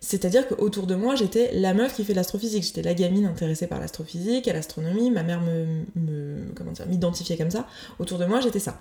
C'est-à-dire 0.00 0.46
qu'autour 0.46 0.86
de 0.86 0.94
moi, 0.94 1.16
j'étais 1.16 1.50
la 1.54 1.74
meuf 1.74 1.94
qui 1.94 2.04
fait 2.04 2.12
de 2.12 2.18
l'astrophysique. 2.18 2.62
J'étais 2.62 2.82
la 2.82 2.94
gamine 2.94 3.26
intéressée 3.26 3.66
par 3.66 3.80
l'astrophysique, 3.80 4.46
à 4.46 4.52
l'astronomie. 4.52 5.10
Ma 5.10 5.24
mère 5.24 5.40
me, 5.40 5.84
me 5.96 6.52
comment 6.54 6.70
dire, 6.70 6.86
m'identifiait 6.86 7.36
comme 7.36 7.50
ça. 7.50 7.66
Autour 7.98 8.18
de 8.18 8.24
moi, 8.24 8.40
j'étais 8.40 8.60
ça. 8.60 8.80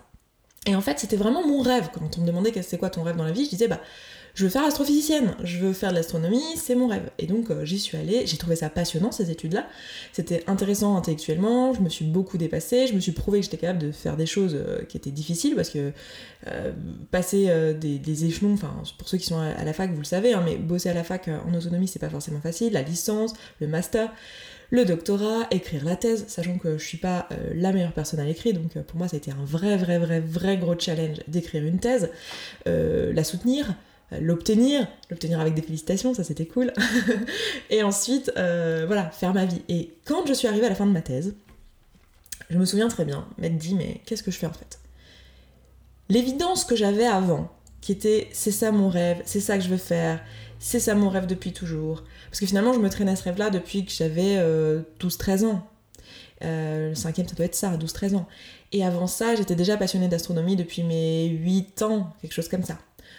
Et 0.68 0.76
en 0.76 0.82
fait, 0.82 1.00
c'était 1.00 1.16
vraiment 1.16 1.48
mon 1.48 1.62
rêve. 1.62 1.90
Quand 1.94 2.18
on 2.18 2.22
me 2.22 2.28
demandait 2.28 2.54
c'est 2.62 2.78
quoi 2.78 2.90
ton 2.90 3.04
rêve 3.04 3.16
dans 3.16 3.24
la 3.24 3.32
vie, 3.32 3.46
je 3.46 3.50
disais 3.50 3.68
bah 3.68 3.82
je 4.38 4.44
veux 4.44 4.52
faire 4.52 4.66
astrophysicienne, 4.66 5.36
je 5.44 5.58
veux 5.58 5.74
faire 5.74 5.90
de 5.90 5.96
l'astronomie, 5.96 6.44
c'est 6.58 6.76
mon 6.76 6.88
rêve. 6.88 7.10
Et 7.18 7.26
donc 7.26 7.50
euh, 7.50 7.66
j'y 7.66 7.80
suis 7.80 7.98
allée, 7.98 8.28
j'ai 8.28 8.38
trouvé 8.38 8.56
ça 8.56 8.70
passionnant 8.70 9.12
ces 9.12 9.32
études-là. 9.32 9.68
C'était 10.14 10.44
intéressant 10.46 10.96
intellectuellement, 10.96 11.74
je 11.74 11.82
me 11.82 11.90
suis 11.90 12.06
beaucoup 12.06 12.38
dépassée, 12.38 12.86
je 12.86 12.94
me 12.94 13.00
suis 13.00 13.14
prouvé 13.14 13.40
que 13.40 13.46
j'étais 13.46 13.58
capable 13.58 13.80
de 13.80 13.92
faire 13.92 14.16
des 14.16 14.28
choses 14.28 14.54
euh, 14.54 14.84
qui 14.84 14.96
étaient 14.96 15.10
difficiles 15.10 15.56
parce 15.56 15.72
que 15.72 15.92
euh, 16.46 16.72
passer 17.10 17.50
des, 17.74 18.26
échelons, 18.26 18.54
enfin 18.54 18.76
pour 19.00 19.10
ceux 19.10 19.18
qui 19.18 19.26
sont 19.26 19.40
à, 19.40 19.64
la 19.64 19.74
fac, 19.74 19.90
vous 19.92 19.98
le 19.98 20.04
savez, 20.04 20.34
hein, 20.34 20.44
mais 20.46 20.58
bosser 20.58 20.90
à 20.90 20.94
la 20.94 21.04
fac 21.04 21.30
en 21.30 21.52
autonomie 21.56 21.88
c'est 21.88 21.98
pas 21.98 22.10
forcément 22.10 22.42
facile, 22.42 22.74
la 22.74 22.84
licence, 22.84 23.34
le 23.60 23.66
master 23.66 24.12
le 24.70 24.86
doctorat, 24.86 25.48
écrire 25.52 25.86
la 25.86 25.96
thèse, 25.96 26.26
sachant 26.28 26.58
que 26.58 26.78
je 26.78 26.84
suis 26.84 26.98
pas 26.98 27.28
euh, 27.32 27.54
la 27.56 27.72
meilleure 27.72 27.94
personne 27.94 28.20
à 28.20 28.26
l'écrire, 28.26 28.54
donc 28.54 28.76
euh, 28.76 28.84
pour 28.84 28.98
moi 28.98 29.08
ça 29.08 29.16
a 29.16 29.18
été 29.18 29.32
un 29.32 29.46
vrai, 29.46 29.78
vrai, 29.78 29.98
vrai, 29.98 30.20
vrai 30.20 30.58
gros 30.58 30.78
challenge 30.78 31.18
d'écrire 31.28 31.64
une 31.64 31.80
thèse, 31.80 32.10
euh, 32.68 33.14
la 33.14 33.24
soutenir, 33.24 33.76
l'obtenir, 34.22 34.88
l'obtenir 35.10 35.40
avec 35.40 35.54
des 35.54 35.62
félicitations, 35.62 36.14
ça 36.14 36.24
c'était 36.24 36.46
cool, 36.46 36.74
et 37.70 37.84
ensuite, 37.84 38.32
voilà, 38.36 39.10
faire 39.12 39.34
ma 39.34 39.46
vie. 39.46 39.62
Et 39.68 39.92
quand 40.06 40.26
je 40.26 40.34
suis 40.34 40.48
arrivée 40.48 40.66
à 40.66 40.70
la 40.70 40.76
fin 40.76 40.86
de 40.86 40.92
ma 40.92 41.02
thèse, 41.02 41.36
je 42.50 42.58
me 42.58 42.66
souviens 42.66 42.88
très 42.88 43.04
bien 43.04 43.28
m'être 43.38 43.58
dit, 43.58 43.76
mais 43.76 44.02
qu'est-ce 44.06 44.24
que 44.24 44.32
je 44.32 44.38
fais 44.38 44.48
en 44.48 44.54
fait? 44.54 44.80
L'évidence 46.10 46.64
que 46.64 46.78
j'avais 46.78 47.06
avant, 47.06 47.52
qui 47.82 47.92
était 47.92 48.30
c'est 48.32 48.52
ça 48.52 48.72
mon 48.72 48.90
rêve, 48.90 49.22
c'est 49.26 49.42
ça 49.42 49.58
que 49.58 49.64
je 49.64 49.70
veux 49.70 49.78
faire, 49.78 50.22
c'est 50.60 50.80
ça 50.80 50.96
mon 50.96 51.10
rêve 51.10 51.28
depuis 51.28 51.54
toujours. 51.54 52.04
Parce 52.30 52.40
que 52.40 52.46
finalement, 52.46 52.74
je 52.74 52.80
me 52.80 52.90
traînais 52.90 53.12
à 53.12 53.16
ce 53.16 53.24
rêve-là 53.24 53.50
depuis 53.50 53.86
que 53.86 53.92
j'avais 53.92 54.38
12-13 55.00 55.44
euh, 55.44 55.48
ans. 55.48 55.68
Euh, 56.44 56.90
le 56.90 56.96
cinquième, 56.96 57.28
ça 57.28 57.36
doit 57.36 57.46
être 57.46 57.56
ça, 57.56 57.76
12-13 57.78 58.16
ans. 58.16 58.28
Et 58.72 58.84
avant 58.84 59.08
ça, 59.08 59.36
j'étais 59.36 59.56
déjà 59.56 59.78
passionnée 59.78 60.08
d'astronomie 60.08 60.56
depuis 60.56 60.84
mes 60.84 61.28
8 61.28 61.82
ans, 61.84 62.14
quelque 62.22 62.34
chose 62.34 62.50
comme 62.50 62.64
ça. 62.64 62.78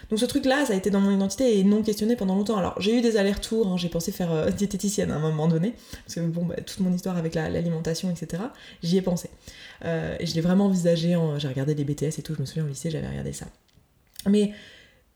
Donc 0.09 0.19
ce 0.19 0.25
truc-là, 0.25 0.65
ça 0.65 0.73
a 0.73 0.75
été 0.75 0.89
dans 0.89 1.01
mon 1.01 1.11
identité 1.11 1.59
et 1.59 1.63
non 1.63 1.83
questionné 1.83 2.15
pendant 2.15 2.35
longtemps. 2.35 2.57
Alors 2.57 2.79
j'ai 2.79 2.97
eu 2.97 3.01
des 3.01 3.17
allers-retours, 3.17 3.67
hein, 3.67 3.77
j'ai 3.77 3.89
pensé 3.89 4.11
faire 4.11 4.31
euh, 4.31 4.49
diététicienne 4.57 5.11
à 5.11 5.15
un 5.15 5.19
moment 5.19 5.47
donné, 5.47 5.73
parce 6.05 6.15
que 6.15 6.21
bon, 6.21 6.45
bah, 6.45 6.55
toute 6.65 6.79
mon 6.79 6.93
histoire 6.93 7.17
avec 7.17 7.35
l'alimentation, 7.35 8.09
etc., 8.09 8.43
j'y 8.81 8.97
ai 8.97 9.01
pensé. 9.01 9.29
et 9.83 10.25
je 10.25 10.33
l'ai 10.35 10.41
vraiment 10.41 10.65
envisagé, 10.65 11.17
j'ai 11.37 11.47
regardé 11.47 11.75
les 11.75 11.83
BTS 11.83 12.19
et 12.19 12.21
tout, 12.21 12.33
je 12.35 12.41
me 12.41 12.45
souviens 12.45 12.63
au 12.63 12.67
lycée, 12.67 12.89
j'avais 12.89 13.07
regardé 13.07 13.33
ça. 13.33 13.47
Mais 14.27 14.53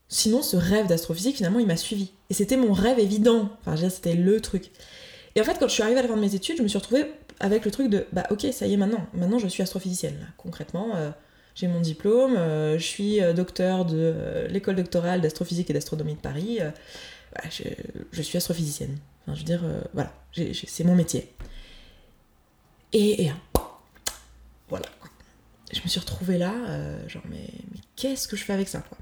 Sinon, 0.08 0.42
ce 0.42 0.56
rêve 0.56 0.86
d'astrophysique, 0.86 1.36
finalement, 1.36 1.58
il 1.58 1.66
m'a 1.66 1.76
suivi. 1.76 2.12
Et 2.30 2.34
c'était 2.34 2.56
mon 2.56 2.72
rêve 2.72 2.98
évident. 2.98 3.50
Enfin, 3.60 3.88
c'était 3.88 4.14
le 4.14 4.40
truc. 4.40 4.70
Et 5.34 5.40
en 5.40 5.44
fait, 5.44 5.58
quand 5.58 5.68
je 5.68 5.72
suis 5.72 5.82
arrivée 5.82 5.98
à 5.98 6.02
la 6.02 6.08
fin 6.08 6.16
de 6.16 6.20
mes 6.20 6.34
études, 6.34 6.56
je 6.58 6.62
me 6.62 6.68
suis 6.68 6.78
retrouvée 6.78 7.10
avec 7.40 7.64
le 7.64 7.70
truc 7.70 7.90
de 7.90 8.06
bah 8.12 8.24
ok, 8.30 8.46
ça 8.52 8.66
y 8.66 8.74
est 8.74 8.76
maintenant. 8.76 9.06
Maintenant, 9.12 9.38
je 9.38 9.48
suis 9.48 9.62
astrophysicienne. 9.62 10.32
Concrètement, 10.36 10.94
euh, 10.94 11.10
j'ai 11.54 11.66
mon 11.66 11.80
diplôme, 11.80 12.36
euh, 12.36 12.78
je 12.78 12.84
suis 12.84 13.20
euh, 13.20 13.32
docteur 13.32 13.84
de 13.84 14.46
l'école 14.50 14.76
doctorale 14.76 15.20
d'astrophysique 15.20 15.70
et 15.70 15.72
d'astronomie 15.72 16.14
de 16.14 16.20
Paris. 16.20 16.60
Bah, 17.34 17.42
je, 17.50 18.22
suis 18.22 18.36
astrophysicienne. 18.38 18.96
Enfin, 19.22 19.34
je 19.34 19.40
veux 19.40 19.46
dire, 19.46 19.64
voilà, 19.92 20.12
c'est 20.32 20.84
mon 20.84 20.94
métier. 20.94 21.32
Et, 22.92 23.30
voilà. 24.68 24.86
Je 25.72 25.80
me 25.80 25.88
suis 25.88 25.98
retrouvée 25.98 26.38
là, 26.38 26.52
genre, 27.08 27.24
mais, 27.28 27.48
mais 27.72 27.80
qu'est-ce 27.96 28.28
que 28.28 28.36
je 28.36 28.44
fais 28.44 28.52
avec 28.52 28.68
ça, 28.68 28.78
quoi? 28.80 28.96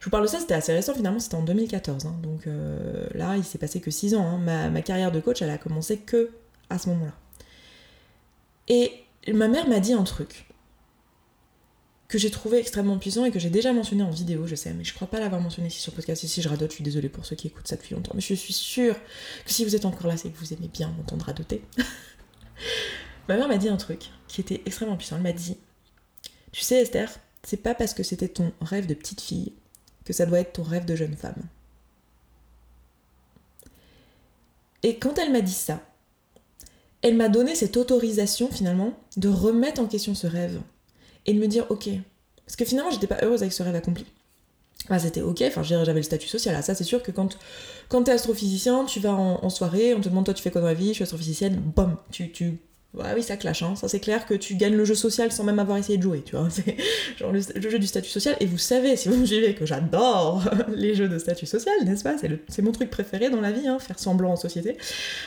Je 0.00 0.06
vous 0.06 0.10
parle 0.10 0.24
de 0.24 0.28
ça, 0.28 0.40
c'était 0.40 0.54
assez 0.54 0.72
récent 0.72 0.94
finalement, 0.94 1.18
c'était 1.20 1.34
en 1.34 1.42
2014. 1.42 2.06
Hein. 2.06 2.16
donc 2.22 2.46
euh, 2.46 3.06
là, 3.14 3.36
il 3.36 3.44
s'est 3.44 3.58
passé 3.58 3.80
que 3.80 3.90
6 3.90 4.14
ans. 4.14 4.26
Hein. 4.26 4.70
Ma, 4.70 4.82
carrière 4.82 5.12
de 5.12 5.20
coach, 5.20 5.42
elle 5.42 5.50
a 5.50 5.58
commencé 5.58 5.98
que 5.98 6.30
à 6.70 6.78
ce 6.78 6.88
moment-là. 6.88 7.12
Et 8.68 9.04
ma 9.30 9.48
mère 9.48 9.68
m'a 9.68 9.78
dit 9.78 9.92
un 9.92 10.04
truc 10.04 10.46
que 12.08 12.16
j'ai 12.16 12.30
trouvé 12.30 12.58
extrêmement 12.58 12.98
puissant 12.98 13.26
et 13.26 13.30
que 13.30 13.38
j'ai 13.38 13.50
déjà 13.50 13.74
mentionné 13.74 14.02
en 14.02 14.10
vidéo, 14.10 14.46
je 14.46 14.54
sais, 14.54 14.72
mais 14.72 14.84
je 14.84 14.94
crois 14.94 15.06
pas 15.06 15.20
l'avoir 15.20 15.40
mentionné 15.40 15.68
ici 15.68 15.80
sur 15.80 15.92
podcast. 15.92 16.22
Ici, 16.22 16.40
je 16.40 16.48
radote, 16.48 16.70
je 16.70 16.76
suis 16.76 16.84
désolée 16.84 17.10
pour 17.10 17.26
ceux 17.26 17.36
qui 17.36 17.48
écoutent 17.48 17.68
ça 17.68 17.76
depuis 17.76 17.94
longtemps, 17.94 18.12
mais 18.14 18.22
je 18.22 18.34
suis 18.34 18.54
sûre 18.54 18.96
que 19.44 19.52
si 19.52 19.64
vous 19.66 19.76
êtes 19.76 19.84
encore 19.84 20.06
là, 20.06 20.16
c'est 20.16 20.30
que 20.30 20.38
vous 20.38 20.52
aimez 20.54 20.68
bien 20.68 20.88
m'entendre 20.96 21.26
radoter. 21.26 21.62
ma 23.28 23.36
mère 23.36 23.48
m'a 23.48 23.58
dit 23.58 23.68
un 23.68 23.76
truc 23.76 24.06
qui 24.28 24.40
était 24.40 24.62
extrêmement 24.64 24.96
puissant. 24.96 25.16
Elle 25.16 25.22
m'a 25.22 25.32
dit 25.32 25.58
Tu 26.52 26.62
sais, 26.62 26.80
Esther, 26.80 27.10
c'est 27.44 27.58
pas 27.58 27.74
parce 27.74 27.92
que 27.92 28.02
c'était 28.02 28.28
ton 28.28 28.52
rêve 28.62 28.86
de 28.86 28.94
petite 28.94 29.20
fille 29.20 29.52
que 30.04 30.12
ça 30.12 30.26
doit 30.26 30.40
être 30.40 30.54
ton 30.54 30.62
rêve 30.62 30.84
de 30.84 30.96
jeune 30.96 31.16
femme. 31.16 31.42
Et 34.82 34.96
quand 34.96 35.18
elle 35.18 35.32
m'a 35.32 35.40
dit 35.40 35.52
ça, 35.52 35.80
elle 37.02 37.16
m'a 37.16 37.28
donné 37.28 37.54
cette 37.54 37.76
autorisation 37.76 38.48
finalement 38.50 38.92
de 39.16 39.28
remettre 39.28 39.80
en 39.80 39.86
question 39.86 40.14
ce 40.14 40.26
rêve 40.26 40.60
et 41.26 41.34
de 41.34 41.38
me 41.38 41.46
dire 41.46 41.66
ok. 41.70 41.88
Parce 42.44 42.56
que 42.56 42.64
finalement 42.64 42.90
j'étais 42.90 43.06
pas 43.06 43.18
heureuse 43.22 43.42
avec 43.42 43.52
ce 43.52 43.62
rêve 43.62 43.74
accompli. 43.74 44.06
C'était 44.98 45.20
ok, 45.20 45.44
enfin 45.46 45.62
j'avais 45.62 45.94
le 45.94 46.02
statut 46.02 46.26
social. 46.26 46.54
Ah, 46.58 46.62
ça 46.62 46.74
c'est 46.74 46.84
sûr 46.84 47.02
que 47.02 47.12
quand, 47.12 47.38
quand 47.88 48.02
t'es 48.02 48.12
astrophysicien, 48.12 48.84
tu 48.86 48.98
vas 48.98 49.12
en, 49.12 49.48
soirée, 49.50 49.94
on 49.94 50.00
te 50.00 50.08
demande 50.08 50.24
toi 50.24 50.34
tu 50.34 50.42
fais 50.42 50.50
quoi 50.50 50.60
dans 50.60 50.66
la 50.66 50.74
vie, 50.74 50.88
je 50.88 50.94
suis 50.94 51.02
astrophysicienne, 51.04 51.56
bam, 51.56 51.96
tu, 52.10 52.32
tu 52.32 52.58
Bah 52.92 53.12
oui, 53.14 53.22
ça 53.22 53.36
clash, 53.36 53.62
hein. 53.62 53.76
ça 53.76 53.86
c'est 53.86 54.00
clair 54.00 54.26
que 54.26 54.34
tu 54.34 54.56
gagnes 54.56 54.74
le 54.74 54.84
jeu 54.84 54.96
social 54.96 55.30
sans 55.30 55.44
même 55.44 55.60
avoir 55.60 55.78
essayé 55.78 55.96
de 55.96 56.02
jouer, 56.02 56.22
tu 56.22 56.34
vois. 56.34 56.48
C'est 56.50 56.76
genre 57.16 57.30
le, 57.30 57.40
jeu 57.40 57.78
du 57.78 57.86
statut 57.86 58.10
social, 58.10 58.36
et 58.40 58.46
vous 58.46 58.58
savez, 58.58 58.96
si 58.96 59.08
vous 59.08 59.16
me 59.16 59.26
suivez, 59.26 59.54
que 59.54 59.64
j'adore 59.64 60.42
les 60.74 60.96
jeux 60.96 61.08
de 61.08 61.16
statut 61.18 61.46
social, 61.46 61.74
n'est-ce 61.84 62.02
pas? 62.02 62.16
C'est 62.48 62.62
mon 62.62 62.72
truc 62.72 62.90
préféré 62.90 63.30
dans 63.30 63.40
la 63.40 63.52
vie, 63.52 63.68
hein, 63.68 63.78
faire 63.78 63.98
semblant 64.00 64.32
en 64.32 64.36
société. 64.36 64.76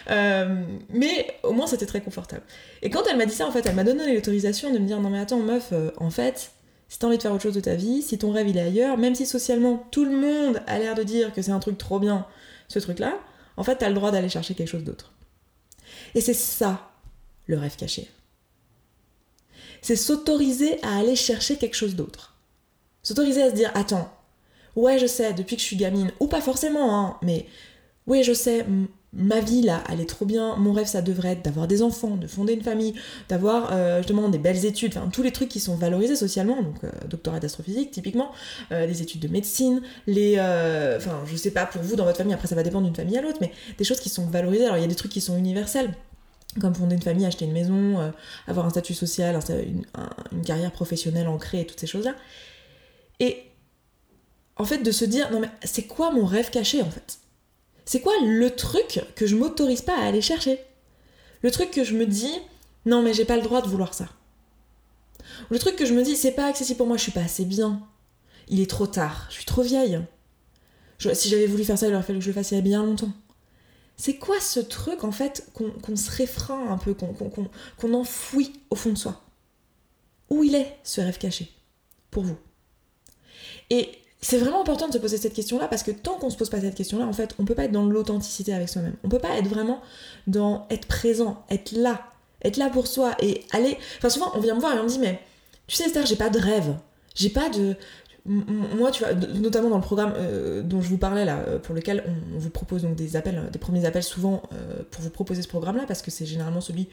Euh, 0.10 0.62
mais 0.90 1.28
au 1.44 1.54
moins 1.54 1.66
c'était 1.66 1.86
très 1.86 2.02
confortable. 2.02 2.44
Et 2.82 2.90
quand 2.90 3.04
elle 3.10 3.16
m'a 3.16 3.26
dit 3.26 3.34
ça, 3.34 3.48
en 3.48 3.52
fait, 3.52 3.66
elle 3.66 3.76
m'a 3.76 3.86
donné 3.86 4.14
l'autorisation 4.14 4.74
de 4.74 4.80
me 4.80 4.86
dire 4.86 5.00
non 5.00 5.10
mais 5.10 5.20
attends, 5.20 5.40
meuf, 5.40 5.70
euh, 5.72 5.92
en 5.98 6.10
fait, 6.10 6.52
si 6.90 7.00
t'as 7.00 7.08
envie 7.08 7.18
de 7.18 7.22
faire 7.22 7.32
autre 7.32 7.44
chose 7.44 7.56
de 7.56 7.62
ta 7.62 7.76
vie, 7.76 8.02
si 8.02 8.18
ton 8.18 8.34
rêve 8.34 8.50
il 8.50 8.58
est 8.58 8.62
ailleurs, 8.62 8.98
même 8.98 9.16
si 9.16 9.26
socialement 9.26 9.88
tout 9.90 10.04
le 10.04 10.12
monde 10.12 10.62
a 10.68 10.80
l'air 10.80 10.96
de 10.96 11.04
dire 11.04 11.32
que 11.32 11.42
c'est 11.42 11.52
un 11.52 11.60
truc 11.60 11.78
trop 11.78 12.00
bien, 12.00 12.26
ce 12.68 12.80
truc-là, 12.80 13.18
en 13.56 13.64
fait, 13.64 13.78
t'as 13.78 13.88
le 13.88 13.96
droit 13.96 14.12
d'aller 14.12 14.28
chercher 14.28 14.54
quelque 14.54 14.68
chose 14.68 14.84
d'autre. 14.84 15.14
Et 16.14 16.20
c'est 16.20 16.34
ça 16.34 16.90
le 17.46 17.58
rêve 17.58 17.76
caché. 17.76 18.10
C'est 19.82 19.96
s'autoriser 19.96 20.82
à 20.84 20.98
aller 20.98 21.16
chercher 21.16 21.58
quelque 21.58 21.76
chose 21.76 21.96
d'autre. 21.96 22.36
S'autoriser 23.02 23.44
à 23.44 23.50
se 23.50 23.56
dire, 23.56 23.72
attends, 23.76 24.10
ouais, 24.76 24.98
je 24.98 25.08
sais, 25.08 25.34
depuis 25.34 25.56
que 25.56 25.62
je 25.62 25.68
suis 25.68 25.76
gamine, 25.76 26.12
ou 26.20 26.28
pas 26.28 26.42
forcément, 26.42 26.98
hein, 26.98 27.18
mais 27.22 27.46
oui, 28.08 28.24
je 28.24 28.34
sais, 28.34 28.66
ma 29.14 29.40
vie 29.40 29.62
là, 29.62 29.84
elle 29.90 30.02
est 30.02 30.10
trop 30.10 30.26
bien, 30.26 30.56
mon 30.56 30.74
rêve 30.74 30.88
ça 30.88 31.02
devrait 31.02 31.34
être 31.34 31.44
d'avoir 31.44 31.68
des 31.68 31.82
enfants, 31.84 32.18
de 32.18 32.28
fonder 32.28 32.54
une 32.54 32.64
famille, 32.64 32.96
d'avoir 33.30 33.72
euh, 33.72 34.00
justement 34.00 34.28
des 34.28 34.40
belles 34.40 34.66
études, 34.66 34.98
enfin 34.98 35.10
tous 35.12 35.22
les 35.22 35.32
trucs 35.32 35.50
qui 35.50 35.60
sont 35.60 35.76
valorisés 35.76 36.16
socialement, 36.16 36.62
donc 36.62 36.84
euh, 36.84 36.90
doctorat 37.10 37.40
d'astrophysique 37.40 37.92
typiquement, 37.92 38.32
euh, 38.72 38.88
des 38.88 39.02
études 39.02 39.22
de 39.22 39.28
médecine, 39.28 39.82
les... 40.08 40.34
Enfin 40.98 41.22
je 41.26 41.36
sais 41.36 41.52
pas 41.52 41.66
pour 41.66 41.82
vous 41.82 41.96
dans 41.96 42.06
votre 42.06 42.18
famille, 42.18 42.34
après 42.34 42.48
ça 42.48 42.56
va 42.56 42.64
dépendre 42.64 42.86
d'une 42.86 42.96
famille 42.96 43.18
à 43.18 43.22
l'autre, 43.22 43.38
mais 43.40 43.52
des 43.78 43.84
choses 43.84 44.00
qui 44.00 44.10
sont 44.10 44.26
valorisées, 44.26 44.66
alors 44.66 44.78
il 44.78 44.82
y 44.82 44.86
a 44.86 44.88
des 44.88 44.96
trucs 44.96 45.12
qui 45.12 45.22
sont 45.22 45.38
universels, 45.38 45.94
comme 46.60 46.76
fonder 46.76 46.96
une 46.96 47.02
famille, 47.02 47.26
acheter 47.26 47.46
une 47.46 47.52
maison, 47.52 48.00
euh, 48.00 48.12
avoir 48.48 48.66
un 48.66 48.70
statut 48.70 48.94
social, 48.94 49.40
une, 49.50 49.86
carrière 50.44 50.72
professionnelle 50.72 51.28
ancrée 51.28 51.62
et 51.62 51.66
toutes 51.66 51.80
ces 51.80 51.88
choses-là. 51.88 52.16
Et 53.20 53.44
en 54.58 54.66
fait, 54.66 54.80
de 54.80 54.92
se 54.92 55.06
dire, 55.06 55.32
non 55.32 55.40
mais 55.40 55.50
c'est 55.64 55.84
quoi 55.84 56.12
mon 56.12 56.26
rêve 56.26 56.50
caché 56.50 56.82
en 56.82 56.90
fait? 56.90 57.20
C'est 57.86 58.00
quoi 58.00 58.14
le 58.24 58.50
truc 58.56 59.02
que 59.16 59.28
je 59.28 59.36
m'autorise 59.36 59.82
pas 59.82 59.98
à 59.98 60.06
aller 60.06 60.22
chercher? 60.22 60.60
Le 61.42 61.52
truc 61.52 61.72
que 61.72 61.84
je 61.84 61.96
me 61.96 62.06
dis, 62.06 62.34
non 62.86 63.02
mais 63.02 63.14
j'ai 63.14 63.26
pas 63.26 63.36
le 63.36 63.44
droit 63.44 63.62
de 63.62 63.68
vouloir 63.68 63.94
ça. 63.94 64.08
Le 65.50 65.60
truc 65.60 65.76
que 65.76 65.86
je 65.86 65.94
me 65.94 66.04
dis, 66.04 66.16
c'est 66.16 66.32
pas 66.32 66.48
accessible 66.48 66.78
pour 66.78 66.88
moi, 66.88 66.98
je 66.98 67.04
suis 67.04 67.12
pas 67.12 67.22
assez 67.22 67.46
bien. 67.46 67.82
Il 68.48 68.60
est 68.60 68.70
trop 68.70 68.88
tard, 68.88 69.26
je 69.30 69.36
suis 69.36 69.46
trop 69.46 69.62
vieille. 69.62 70.00
si 71.14 71.30
j'avais 71.30 71.48
voulu 71.48 71.64
faire 71.64 71.78
ça, 71.78 71.88
il 71.88 71.94
aurait 71.94 72.04
fallu 72.04 72.20
que 72.20 72.26
je 72.26 72.30
le 72.30 72.34
fasse 72.34 72.52
il 72.52 72.56
y 72.56 72.58
a 72.58 72.62
bien 72.62 72.84
longtemps. 72.84 73.12
C'est 73.98 74.16
quoi 74.18 74.40
ce 74.40 74.60
truc 74.60 75.04
en 75.04 75.12
fait 75.12 75.48
qu'on 75.54 75.96
se 75.96 76.12
réfrain 76.12 76.72
un 76.72 76.78
peu, 76.78 76.94
qu'on 76.94 77.94
enfouit 77.94 78.54
au 78.70 78.76
fond 78.76 78.92
de 78.92 78.98
soi? 78.98 79.22
Où 80.30 80.44
il 80.44 80.56
est 80.56 80.78
ce 80.84 81.02
rêve 81.02 81.18
caché? 81.18 81.52
Pour 82.10 82.24
vous 82.24 82.38
Et 83.70 83.90
c'est 84.22 84.38
vraiment 84.38 84.62
important 84.62 84.88
de 84.88 84.94
se 84.94 84.98
poser 84.98 85.18
cette 85.18 85.34
question-là 85.34 85.68
parce 85.68 85.84
que 85.84 85.92
tant 85.92 86.18
qu'on 86.18 86.30
se 86.30 86.38
pose 86.38 86.50
pas 86.50 86.62
cette 86.62 86.76
question-là, 86.76 87.06
en 87.06 87.14
fait, 87.14 87.36
on 87.40 87.46
peut 87.46 87.56
pas 87.56 87.66
être 87.66 87.72
dans 87.72 87.86
l'authenticité 87.86 88.54
avec 88.54 88.70
soi-même. 88.70 88.96
On 89.04 89.10
peut 89.10 89.20
pas 89.20 89.38
être 89.38 89.48
vraiment 89.48 89.82
dans 90.28 90.66
être 90.70 90.88
présent, 90.88 91.44
être 91.50 91.74
là, 91.74 92.02
être 92.42 92.58
là 92.58 92.70
pour 92.70 92.88
soi 92.88 93.16
et 93.20 93.44
aller. 93.52 93.78
Enfin, 93.98 94.10
souvent, 94.10 94.32
on 94.34 94.40
vient 94.40 94.56
me 94.56 94.62
voir 94.62 94.76
et 94.76 94.80
on 94.80 94.84
me 94.84 94.90
dit, 94.90 95.00
mais 95.00 95.20
tu 95.68 95.76
sais, 95.76 95.86
Esther, 95.86 96.06
j'ai 96.06 96.16
pas 96.16 96.30
de 96.30 96.40
rêve. 96.40 96.76
J'ai 97.16 97.30
pas 97.30 97.50
de 97.50 97.76
moi, 98.26 98.92
tu 98.92 99.04
vois, 99.04 99.14
notamment 99.14 99.70
dans 99.70 99.78
le 99.78 99.84
programme 99.84 100.14
euh, 100.16 100.62
dont 100.62 100.82
je 100.82 100.88
vous 100.88 100.98
parlais 100.98 101.26
là, 101.26 101.40
euh, 101.48 101.60
pour 101.60 101.76
lequel 101.76 102.04
on, 102.08 102.40
vous 102.40 102.50
propose 102.50 102.84
donc 102.84 102.96
des 102.96 103.18
appels, 103.18 103.50
des 103.52 103.60
premiers 103.60 103.86
appels 103.86 104.04
souvent 104.04 104.44
euh, 104.54 104.82
pour 104.92 105.02
vous 105.02 105.10
proposer 105.10 105.42
ce 105.42 105.50
programme-là, 105.50 105.84
parce 105.88 106.02
que 106.02 106.10
c'est 106.10 106.26
généralement 106.26 106.62
celui 106.62 106.88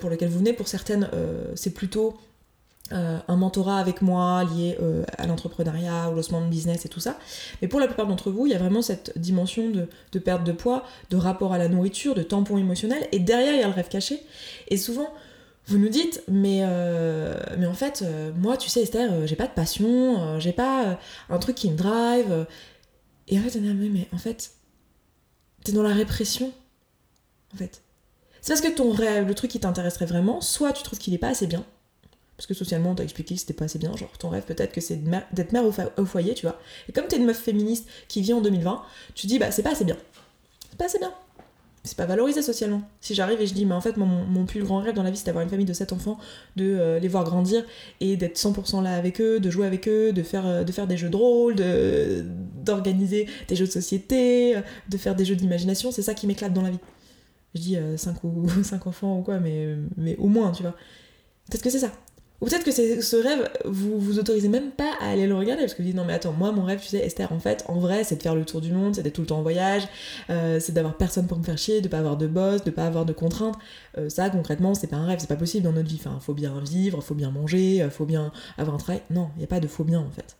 pour 0.00 0.10
lequel 0.10 0.28
vous 0.28 0.38
venez. 0.38 0.52
Pour 0.52 0.68
certaines, 0.68 1.08
c'est 1.54 1.74
plutôt 1.74 2.16
un 2.90 3.36
mentorat 3.36 3.78
avec 3.78 4.00
moi 4.00 4.44
lié 4.44 4.78
à 5.18 5.26
l'entrepreneuriat, 5.26 6.08
au 6.10 6.14
lancement 6.14 6.40
de 6.40 6.46
business 6.46 6.86
et 6.86 6.88
tout 6.88 7.00
ça. 7.00 7.18
Mais 7.60 7.68
pour 7.68 7.80
la 7.80 7.86
plupart 7.86 8.06
d'entre 8.06 8.30
vous, 8.30 8.46
il 8.46 8.52
y 8.52 8.54
a 8.54 8.58
vraiment 8.58 8.82
cette 8.82 9.18
dimension 9.18 9.70
de, 9.70 10.18
perte 10.18 10.44
de 10.44 10.52
poids, 10.52 10.84
de 11.10 11.16
rapport 11.16 11.52
à 11.52 11.58
la 11.58 11.68
nourriture, 11.68 12.14
de 12.14 12.22
tampon 12.22 12.58
émotionnel, 12.58 13.06
et 13.12 13.18
derrière, 13.18 13.54
il 13.54 13.60
y 13.60 13.64
a 13.64 13.66
le 13.66 13.74
rêve 13.74 13.88
caché. 13.88 14.20
Et 14.68 14.76
souvent, 14.76 15.12
vous 15.66 15.78
nous 15.78 15.88
dites, 15.88 16.22
mais, 16.28 16.60
euh, 16.62 17.34
en 17.66 17.74
fait, 17.74 18.02
euh, 18.02 18.32
moi, 18.36 18.56
tu 18.56 18.70
sais, 18.70 18.82
Esther, 18.82 19.12
euh, 19.12 19.26
j'ai 19.26 19.34
pas 19.34 19.48
de 19.48 19.52
passion, 19.52 20.38
j'ai 20.38 20.52
pas 20.52 20.98
un 21.28 21.38
truc 21.38 21.56
qui 21.56 21.70
me 21.70 21.76
drive. 21.76 22.46
Et 23.28 23.38
en 23.38 23.42
fait, 23.42 23.58
on 23.58 24.14
en 24.14 24.18
fait, 24.18 24.52
t'es 25.64 25.72
dans 25.72 25.82
la 25.82 25.92
répression. 25.92 26.52
En 27.52 27.56
fait. 27.56 27.82
C'est 28.40 28.52
parce 28.52 28.60
que 28.60 28.76
ton 28.76 28.92
rêve, 28.92 29.26
le 29.26 29.34
truc 29.34 29.50
qui 29.50 29.58
t'intéresserait 29.58 30.06
vraiment, 30.06 30.40
soit 30.40 30.72
tu 30.72 30.84
trouves 30.84 31.00
qu'il 31.00 31.12
est 31.14 31.18
pas 31.18 31.30
assez 31.30 31.48
bien, 31.48 31.64
parce 32.36 32.46
que 32.46 32.54
socialement, 32.54 32.92
on 32.92 32.94
t'a 32.94 33.02
expliqué 33.02 33.34
que 33.34 33.40
c'était 33.40 33.52
pas 33.54 33.64
assez 33.64 33.80
bien. 33.80 33.96
Genre, 33.96 34.16
ton 34.18 34.28
rêve, 34.28 34.44
peut-être 34.44 34.72
que 34.72 34.80
c'est 34.80 35.02
d'être 35.32 35.52
mère 35.52 35.64
au, 35.64 36.04
foyer, 36.04 36.34
tu 36.34 36.46
vois. 36.46 36.60
Et 36.88 36.92
comme 36.92 37.08
t'es 37.08 37.16
une 37.16 37.24
meuf 37.24 37.38
féministe 37.38 37.88
qui 38.06 38.22
vit 38.22 38.34
en 38.34 38.40
2020, 38.40 38.82
tu 39.16 39.26
dis, 39.26 39.40
bah, 39.40 39.50
c'est 39.50 39.64
pas 39.64 39.72
assez 39.72 39.84
bien. 39.84 39.96
C'est 40.70 40.78
pas 40.78 40.84
assez 40.84 41.00
bien 41.00 41.12
c'est 41.86 41.96
pas 41.96 42.04
valorisé 42.04 42.42
socialement. 42.42 42.82
Si 43.00 43.14
j'arrive 43.14 43.40
et 43.40 43.46
je 43.46 43.54
dis, 43.54 43.64
mais 43.64 43.74
en 43.74 43.80
fait, 43.80 43.96
mon, 43.96 44.44
plus 44.44 44.62
grand 44.62 44.80
rêve 44.80 44.94
dans 44.94 45.02
la 45.02 45.10
vie, 45.10 45.16
c'est 45.16 45.26
d'avoir 45.26 45.44
une 45.44 45.48
famille 45.48 45.66
de 45.66 45.72
7 45.72 45.92
enfants, 45.92 46.18
de 46.56 46.64
euh, 46.64 46.98
les 46.98 47.08
voir 47.08 47.24
grandir 47.24 47.64
et 48.00 48.16
d'être 48.16 48.36
100% 48.36 48.82
là 48.82 48.94
avec 48.94 49.20
eux, 49.20 49.40
de 49.40 49.50
jouer 49.50 49.66
avec 49.66 49.88
eux, 49.88 50.12
de 50.12 50.22
faire, 50.22 50.46
euh, 50.46 50.64
de 50.64 50.72
faire 50.72 50.86
des 50.86 50.96
jeux 50.96 51.08
de 51.08 51.16
rôle, 51.16 51.54
d'organiser 52.64 53.28
des 53.48 53.56
jeux 53.56 53.66
de 53.66 53.70
société, 53.70 54.56
euh, 54.56 54.60
de 54.88 54.96
faire 54.96 55.14
des 55.14 55.24
jeux 55.24 55.36
d'imagination, 55.36 55.92
c'est 55.92 56.02
ça 56.02 56.14
qui 56.14 56.26
m'éclate 56.26 56.52
dans 56.52 56.62
la 56.62 56.70
vie. 56.70 56.80
Je 57.54 57.60
dis 57.60 57.78
5 57.96 58.24
ou 58.24 58.46
5 58.62 58.86
enfants 58.86 59.18
ou 59.18 59.22
quoi, 59.22 59.38
mais, 59.38 59.76
mais 59.96 60.16
au 60.16 60.26
moins, 60.26 60.52
tu 60.52 60.62
vois. 60.62 60.74
Peut-être 61.48 61.62
que 61.62 61.70
c'est 61.70 61.78
ça. 61.78 61.92
Ou 62.40 62.46
peut-être 62.46 62.64
que 62.64 62.70
ce 62.70 63.16
rêve, 63.16 63.48
vous 63.64 63.98
vous 63.98 64.18
autorisez 64.18 64.48
même 64.48 64.70
pas 64.70 64.92
à 65.00 65.10
aller 65.10 65.26
le 65.26 65.34
regarder, 65.34 65.62
parce 65.62 65.74
que 65.74 65.78
vous 65.78 65.88
dites 65.88 65.96
non 65.96 66.04
mais 66.04 66.12
attends, 66.12 66.32
moi 66.32 66.52
mon 66.52 66.64
rêve, 66.64 66.80
tu 66.80 66.88
sais, 66.88 66.98
Esther, 66.98 67.32
en 67.32 67.38
fait, 67.38 67.64
en 67.68 67.78
vrai, 67.78 68.04
c'est 68.04 68.16
de 68.16 68.22
faire 68.22 68.34
le 68.34 68.44
tour 68.44 68.60
du 68.60 68.72
monde, 68.72 68.94
c'est 68.94 69.02
d'être 69.02 69.14
tout 69.14 69.22
le 69.22 69.26
temps 69.26 69.38
en 69.38 69.42
voyage, 69.42 69.82
euh, 70.30 70.60
c'est 70.60 70.72
d'avoir 70.72 70.96
personne 70.96 71.26
pour 71.26 71.38
me 71.38 71.44
faire 71.44 71.58
chier, 71.58 71.80
de 71.80 71.88
pas 71.88 71.98
avoir 71.98 72.16
de 72.16 72.26
boss, 72.26 72.62
de 72.64 72.70
pas 72.70 72.86
avoir 72.86 73.04
de 73.06 73.12
contraintes. 73.12 73.56
Euh, 73.98 74.08
ça, 74.08 74.28
concrètement, 74.30 74.74
c'est 74.74 74.86
pas 74.86 74.96
un 74.96 75.06
rêve, 75.06 75.18
c'est 75.20 75.28
pas 75.28 75.36
possible 75.36 75.64
dans 75.64 75.72
notre 75.72 75.88
vie. 75.88 75.98
Enfin, 75.98 76.18
faut 76.20 76.34
bien 76.34 76.60
vivre, 76.60 77.00
faut 77.02 77.14
bien 77.14 77.30
manger, 77.30 77.82
euh, 77.82 77.90
faut 77.90 78.06
bien 78.06 78.32
avoir 78.58 78.74
un 78.76 78.78
travail. 78.78 79.02
Non, 79.10 79.30
il 79.36 79.40
y 79.40 79.44
a 79.44 79.48
pas 79.48 79.60
de 79.60 79.66
faut 79.66 79.84
bien 79.84 80.00
en 80.00 80.10
fait 80.10 80.36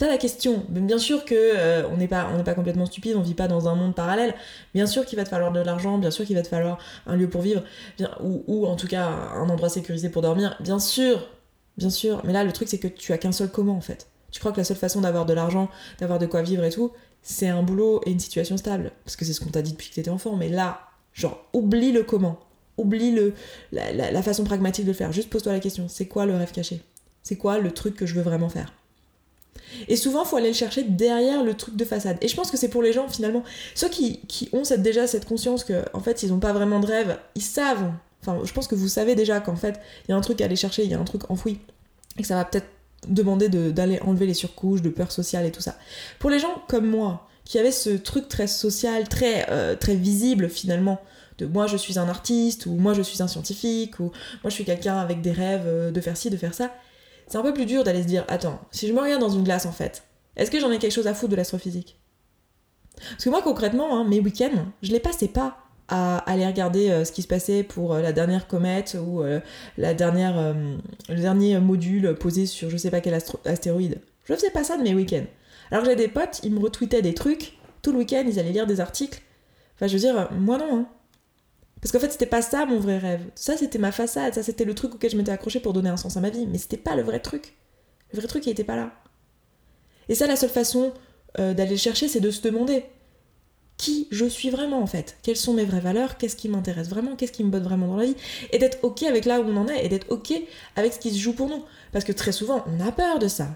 la 0.00 0.18
question. 0.18 0.64
Bien 0.68 0.98
sûr 0.98 1.24
que 1.24 1.34
euh, 1.36 1.88
on 1.88 1.96
n'est 1.96 2.08
pas, 2.08 2.24
pas 2.44 2.54
complètement 2.54 2.86
stupide, 2.86 3.14
on 3.16 3.20
vit 3.20 3.34
pas 3.34 3.46
dans 3.46 3.68
un 3.68 3.74
monde 3.74 3.94
parallèle. 3.94 4.34
Bien 4.74 4.86
sûr 4.86 5.06
qu'il 5.06 5.16
va 5.16 5.24
te 5.24 5.28
falloir 5.28 5.52
de 5.52 5.60
l'argent, 5.60 5.98
bien 5.98 6.10
sûr 6.10 6.24
qu'il 6.24 6.36
va 6.36 6.42
te 6.42 6.48
falloir 6.48 6.78
un 7.06 7.14
lieu 7.14 7.28
pour 7.28 7.42
vivre, 7.42 7.62
ou, 8.20 8.42
ou, 8.46 8.66
en 8.66 8.76
tout 8.76 8.88
cas 8.88 9.06
un 9.06 9.48
endroit 9.48 9.68
sécurisé 9.68 10.08
pour 10.08 10.22
dormir. 10.22 10.56
Bien 10.60 10.78
sûr, 10.78 11.28
bien 11.76 11.90
sûr. 11.90 12.20
Mais 12.24 12.32
là, 12.32 12.42
le 12.42 12.52
truc 12.52 12.68
c'est 12.68 12.78
que 12.78 12.88
tu 12.88 13.12
as 13.12 13.18
qu'un 13.18 13.32
seul 13.32 13.48
comment 13.48 13.76
en 13.76 13.80
fait. 13.80 14.08
Tu 14.30 14.40
crois 14.40 14.50
que 14.50 14.58
la 14.58 14.64
seule 14.64 14.78
façon 14.78 15.02
d'avoir 15.02 15.26
de 15.26 15.34
l'argent, 15.34 15.68
d'avoir 16.00 16.18
de 16.18 16.26
quoi 16.26 16.42
vivre 16.42 16.64
et 16.64 16.70
tout, 16.70 16.92
c'est 17.20 17.48
un 17.48 17.62
boulot 17.62 18.00
et 18.06 18.10
une 18.10 18.18
situation 18.18 18.56
stable. 18.56 18.90
Parce 19.04 19.14
que 19.14 19.24
c'est 19.24 19.34
ce 19.34 19.40
qu'on 19.40 19.50
t'a 19.50 19.62
dit 19.62 19.72
depuis 19.72 19.90
que 19.90 19.94
t'étais 19.94 20.10
enfant. 20.10 20.36
Mais 20.36 20.48
là, 20.48 20.80
genre, 21.12 21.44
oublie 21.52 21.92
le 21.92 22.02
comment. 22.02 22.40
Oublie 22.78 23.12
le, 23.12 23.34
la, 23.72 23.92
la 24.10 24.22
façon 24.22 24.44
pragmatique 24.44 24.86
de 24.86 24.90
le 24.90 24.96
faire. 24.96 25.12
Juste 25.12 25.28
pose-toi 25.28 25.52
la 25.52 25.60
question. 25.60 25.86
C'est 25.86 26.06
quoi 26.06 26.24
le 26.24 26.34
rêve 26.34 26.50
caché? 26.50 26.80
C'est 27.22 27.36
quoi 27.36 27.58
le 27.58 27.72
truc 27.72 27.94
que 27.94 28.06
je 28.06 28.14
veux 28.14 28.22
vraiment 28.22 28.48
faire? 28.48 28.72
Et 29.88 29.96
souvent, 29.96 30.24
faut 30.24 30.36
aller 30.36 30.48
le 30.48 30.54
chercher 30.54 30.82
derrière 30.82 31.42
le 31.42 31.54
truc 31.54 31.76
de 31.76 31.84
façade. 31.84 32.18
Et 32.20 32.28
je 32.28 32.36
pense 32.36 32.50
que 32.50 32.56
c'est 32.56 32.68
pour 32.68 32.82
les 32.82 32.92
gens, 32.92 33.08
finalement, 33.08 33.42
ceux 33.74 33.88
qui, 33.88 34.20
ont 34.52 34.64
cette, 34.64 34.82
déjà 34.82 35.06
cette 35.06 35.26
conscience 35.26 35.64
que, 35.64 35.84
en 35.92 36.00
fait, 36.00 36.22
ils 36.22 36.30
n'ont 36.30 36.38
pas 36.38 36.52
vraiment 36.52 36.80
de 36.80 36.86
rêve, 36.86 37.18
ils 37.34 37.42
savent. 37.42 37.90
Enfin, 38.20 38.38
je 38.44 38.52
pense 38.52 38.68
que 38.68 38.74
vous 38.74 38.88
savez 38.88 39.14
déjà 39.14 39.40
qu'en 39.40 39.56
fait, 39.56 39.80
il 40.06 40.12
y 40.12 40.14
a 40.14 40.16
un 40.16 40.20
truc 40.20 40.40
à 40.40 40.44
aller 40.44 40.56
chercher, 40.56 40.84
il 40.84 40.90
y 40.90 40.94
a 40.94 40.98
un 40.98 41.04
truc 41.04 41.30
enfoui. 41.30 41.58
Et 42.18 42.22
que 42.22 42.28
ça 42.28 42.36
va 42.36 42.44
peut-être 42.44 42.68
demander 43.08 43.48
d'aller 43.48 43.98
enlever 44.00 44.26
les 44.26 44.34
surcouches 44.34 44.82
de 44.82 44.90
peur 44.90 45.10
sociale 45.10 45.46
et 45.46 45.50
tout 45.50 45.62
ça. 45.62 45.76
Pour 46.18 46.30
les 46.30 46.38
gens 46.38 46.62
comme 46.68 46.86
moi, 46.86 47.28
qui 47.44 47.58
avaient 47.58 47.72
ce 47.72 47.90
truc 47.90 48.28
très 48.28 48.46
social, 48.46 49.08
très, 49.08 49.50
euh, 49.50 49.74
très 49.74 49.96
visible 49.96 50.48
finalement, 50.48 51.00
de 51.38 51.46
moi 51.46 51.66
je 51.66 51.76
suis 51.76 51.98
un 51.98 52.08
artiste, 52.08 52.66
ou 52.66 52.74
moi 52.74 52.94
je 52.94 53.02
suis 53.02 53.20
un 53.20 53.26
scientifique, 53.26 53.98
ou 53.98 54.04
moi 54.04 54.50
je 54.50 54.50
suis 54.50 54.64
quelqu'un 54.64 54.98
avec 54.98 55.20
des 55.20 55.32
rêves 55.32 55.64
euh, 55.66 55.90
de 55.90 56.00
faire 56.00 56.16
ci, 56.16 56.30
de 56.30 56.36
faire 56.36 56.54
ça, 56.54 56.72
c'est 57.32 57.38
un 57.38 57.42
peu 57.42 57.54
plus 57.54 57.64
dur 57.64 57.82
d'aller 57.82 58.02
se 58.02 58.06
dire 58.06 58.26
attends, 58.28 58.60
si 58.72 58.86
je 58.86 58.92
me 58.92 59.00
regarde 59.00 59.22
dans 59.22 59.30
une 59.30 59.42
glace 59.42 59.64
en 59.64 59.72
fait, 59.72 60.02
est-ce 60.36 60.50
que 60.50 60.60
j'en 60.60 60.70
ai 60.70 60.78
quelque 60.78 60.92
chose 60.92 61.06
à 61.06 61.14
foutre 61.14 61.30
de 61.30 61.36
l'astrophysique? 61.36 61.98
Parce 62.94 63.24
que 63.24 63.30
moi 63.30 63.40
concrètement, 63.40 63.96
hein, 63.96 64.04
mes 64.04 64.20
week-ends, 64.20 64.66
je 64.82 64.92
les 64.92 65.00
passais 65.00 65.28
pas 65.28 65.56
à 65.88 66.18
aller 66.30 66.46
regarder 66.46 66.90
euh, 66.90 67.06
ce 67.06 67.12
qui 67.12 67.22
se 67.22 67.28
passait 67.28 67.62
pour 67.62 67.94
euh, 67.94 68.02
la 68.02 68.12
dernière 68.12 68.46
comète 68.48 68.98
ou 69.02 69.22
euh, 69.22 69.40
le 69.78 69.94
dernier 69.94 71.58
module 71.58 72.14
posé 72.16 72.44
sur 72.44 72.68
je 72.68 72.76
sais 72.76 72.90
pas 72.90 73.00
quel 73.00 73.14
astéroïde. 73.14 74.02
Je 74.26 74.34
faisais 74.34 74.50
pas 74.50 74.62
ça 74.62 74.76
de 74.76 74.82
mes 74.82 74.92
week-ends. 74.92 75.24
Alors 75.70 75.84
que 75.84 75.90
j'ai 75.90 75.96
des 75.96 76.08
potes, 76.08 76.40
ils 76.44 76.52
me 76.52 76.60
retweetaient 76.60 77.00
des 77.00 77.14
trucs, 77.14 77.56
tout 77.80 77.92
le 77.92 77.98
week-end 77.98 78.24
ils 78.26 78.38
allaient 78.40 78.52
lire 78.52 78.66
des 78.66 78.80
articles. 78.80 79.22
Enfin 79.76 79.86
je 79.86 79.94
veux 79.94 80.00
dire, 80.00 80.28
moi 80.32 80.58
non. 80.58 80.80
Hein. 80.80 80.86
Parce 81.82 81.90
qu'en 81.90 81.98
fait, 81.98 82.12
c'était 82.12 82.26
pas 82.26 82.42
ça 82.42 82.64
mon 82.64 82.78
vrai 82.78 82.96
rêve. 82.96 83.22
Ça, 83.34 83.56
c'était 83.56 83.78
ma 83.78 83.90
façade. 83.90 84.34
Ça, 84.34 84.42
c'était 84.44 84.64
le 84.64 84.74
truc 84.74 84.94
auquel 84.94 85.10
je 85.10 85.16
m'étais 85.16 85.32
accrochée 85.32 85.58
pour 85.60 85.72
donner 85.72 85.90
un 85.90 85.96
sens 85.96 86.16
à 86.16 86.20
ma 86.20 86.30
vie. 86.30 86.46
Mais 86.46 86.58
c'était 86.58 86.76
pas 86.76 86.94
le 86.94 87.02
vrai 87.02 87.18
truc. 87.18 87.54
Le 88.12 88.20
vrai 88.20 88.28
truc, 88.28 88.46
il 88.46 88.50
était 88.50 88.62
pas 88.62 88.76
là. 88.76 88.92
Et 90.08 90.14
ça, 90.14 90.28
la 90.28 90.36
seule 90.36 90.50
façon 90.50 90.92
euh, 91.40 91.54
d'aller 91.54 91.72
le 91.72 91.76
chercher, 91.76 92.06
c'est 92.06 92.20
de 92.20 92.30
se 92.30 92.40
demander 92.40 92.84
qui 93.78 94.06
je 94.12 94.26
suis 94.26 94.50
vraiment 94.50 94.80
en 94.80 94.86
fait, 94.86 95.16
quelles 95.22 95.36
sont 95.36 95.54
mes 95.54 95.64
vraies 95.64 95.80
valeurs, 95.80 96.18
qu'est-ce 96.18 96.36
qui 96.36 96.48
m'intéresse 96.48 96.88
vraiment, 96.88 97.16
qu'est-ce 97.16 97.32
qui 97.32 97.42
me 97.42 97.50
botte 97.50 97.62
vraiment 97.64 97.88
dans 97.88 97.96
la 97.96 98.04
vie, 98.04 98.16
et 98.52 98.58
d'être 98.58 98.78
ok 98.82 99.02
avec 99.04 99.24
là 99.24 99.40
où 99.40 99.44
on 99.44 99.56
en 99.56 99.66
est, 99.66 99.84
et 99.84 99.88
d'être 99.88 100.06
ok 100.10 100.34
avec 100.76 100.92
ce 100.92 100.98
qui 100.98 101.10
se 101.10 101.18
joue 101.18 101.32
pour 101.32 101.48
nous. 101.48 101.64
Parce 101.90 102.04
que 102.04 102.12
très 102.12 102.32
souvent, 102.32 102.64
on 102.66 102.86
a 102.86 102.92
peur 102.92 103.18
de 103.18 103.28
ça. 103.28 103.48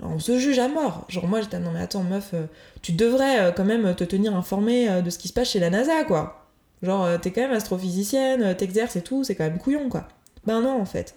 On 0.00 0.18
se 0.18 0.38
juge 0.38 0.58
à 0.58 0.68
mort. 0.68 1.06
Genre 1.08 1.26
moi 1.26 1.40
j'étais 1.40 1.58
non 1.58 1.72
mais 1.72 1.80
attends 1.80 2.02
meuf, 2.02 2.32
euh, 2.34 2.46
tu 2.82 2.92
devrais 2.92 3.40
euh, 3.40 3.52
quand 3.52 3.64
même 3.64 3.94
te 3.96 4.04
tenir 4.04 4.36
informé 4.36 5.02
de 5.02 5.10
ce 5.10 5.18
qui 5.18 5.28
se 5.28 5.32
passe 5.32 5.50
chez 5.50 5.60
la 5.60 5.70
NASA 5.70 6.04
quoi. 6.04 6.43
Genre 6.84 7.20
t'es 7.20 7.32
quand 7.32 7.40
même 7.40 7.52
astrophysicienne, 7.52 8.54
t'exerces 8.56 8.96
et 8.96 9.02
tout, 9.02 9.24
c'est 9.24 9.34
quand 9.34 9.44
même 9.44 9.58
couillon 9.58 9.88
quoi. 9.88 10.06
Ben 10.44 10.60
non 10.60 10.80
en 10.80 10.84
fait. 10.84 11.16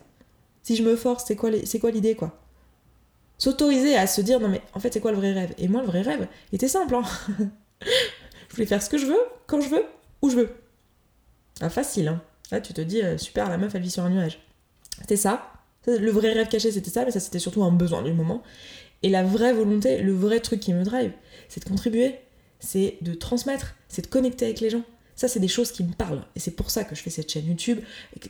Si 0.63 0.75
je 0.75 0.83
me 0.83 0.95
force, 0.95 1.25
c'est 1.25 1.35
quoi 1.35 1.91
l'idée 1.91 2.15
quoi? 2.15 2.39
S'autoriser 3.37 3.95
à 3.95 4.07
se 4.07 4.21
dire 4.21 4.39
non 4.39 4.47
mais 4.47 4.61
en 4.73 4.79
fait 4.79 4.93
c'est 4.93 5.01
quoi 5.01 5.11
le 5.11 5.17
vrai 5.17 5.33
rêve? 5.33 5.53
Et 5.57 5.67
moi 5.67 5.81
le 5.81 5.87
vrai 5.87 6.01
rêve, 6.01 6.27
il 6.51 6.55
était 6.55 6.67
simple 6.67 6.95
hein. 6.95 7.03
je 8.49 8.55
voulais 8.55 8.65
faire 8.65 8.81
ce 8.81 8.89
que 8.89 8.97
je 8.97 9.05
veux, 9.05 9.19
quand 9.45 9.61
je 9.61 9.69
veux, 9.69 9.85
où 10.21 10.29
je 10.29 10.37
veux. 10.37 10.49
Ah, 11.61 11.69
facile, 11.69 12.07
hein. 12.07 12.21
Là, 12.51 12.61
tu 12.61 12.73
te 12.73 12.81
dis, 12.81 13.01
euh, 13.01 13.17
super, 13.17 13.49
la 13.49 13.57
meuf, 13.57 13.75
elle 13.75 13.81
vit 13.81 13.91
sur 13.91 14.03
un 14.03 14.09
nuage. 14.09 14.39
C'était 14.99 15.17
ça. 15.17 15.51
Le 15.85 16.11
vrai 16.11 16.33
rêve 16.33 16.47
caché, 16.47 16.71
c'était 16.71 16.89
ça, 16.89 17.05
mais 17.05 17.11
ça, 17.11 17.19
c'était 17.19 17.39
surtout 17.39 17.63
un 17.63 17.71
besoin 17.71 18.01
du 18.01 18.13
moment. 18.13 18.43
Et 19.03 19.09
la 19.09 19.23
vraie 19.23 19.53
volonté, 19.53 20.01
le 20.01 20.13
vrai 20.13 20.39
truc 20.39 20.59
qui 20.59 20.73
me 20.73 20.83
drive, 20.83 21.11
c'est 21.49 21.63
de 21.63 21.69
contribuer, 21.69 22.15
c'est 22.59 22.97
de 23.01 23.13
transmettre, 23.13 23.75
c'est 23.87 24.01
de 24.01 24.07
connecter 24.07 24.45
avec 24.45 24.59
les 24.59 24.69
gens. 24.69 24.83
Ça, 25.17 25.27
c'est 25.27 25.41
des 25.41 25.49
choses 25.49 25.73
qui 25.73 25.83
me 25.83 25.91
parlent. 25.91 26.23
Et 26.37 26.39
c'est 26.39 26.51
pour 26.51 26.69
ça 26.71 26.85
que 26.85 26.95
je 26.95 27.01
fais 27.01 27.09
cette 27.09 27.29
chaîne 27.29 27.47
YouTube 27.47 27.79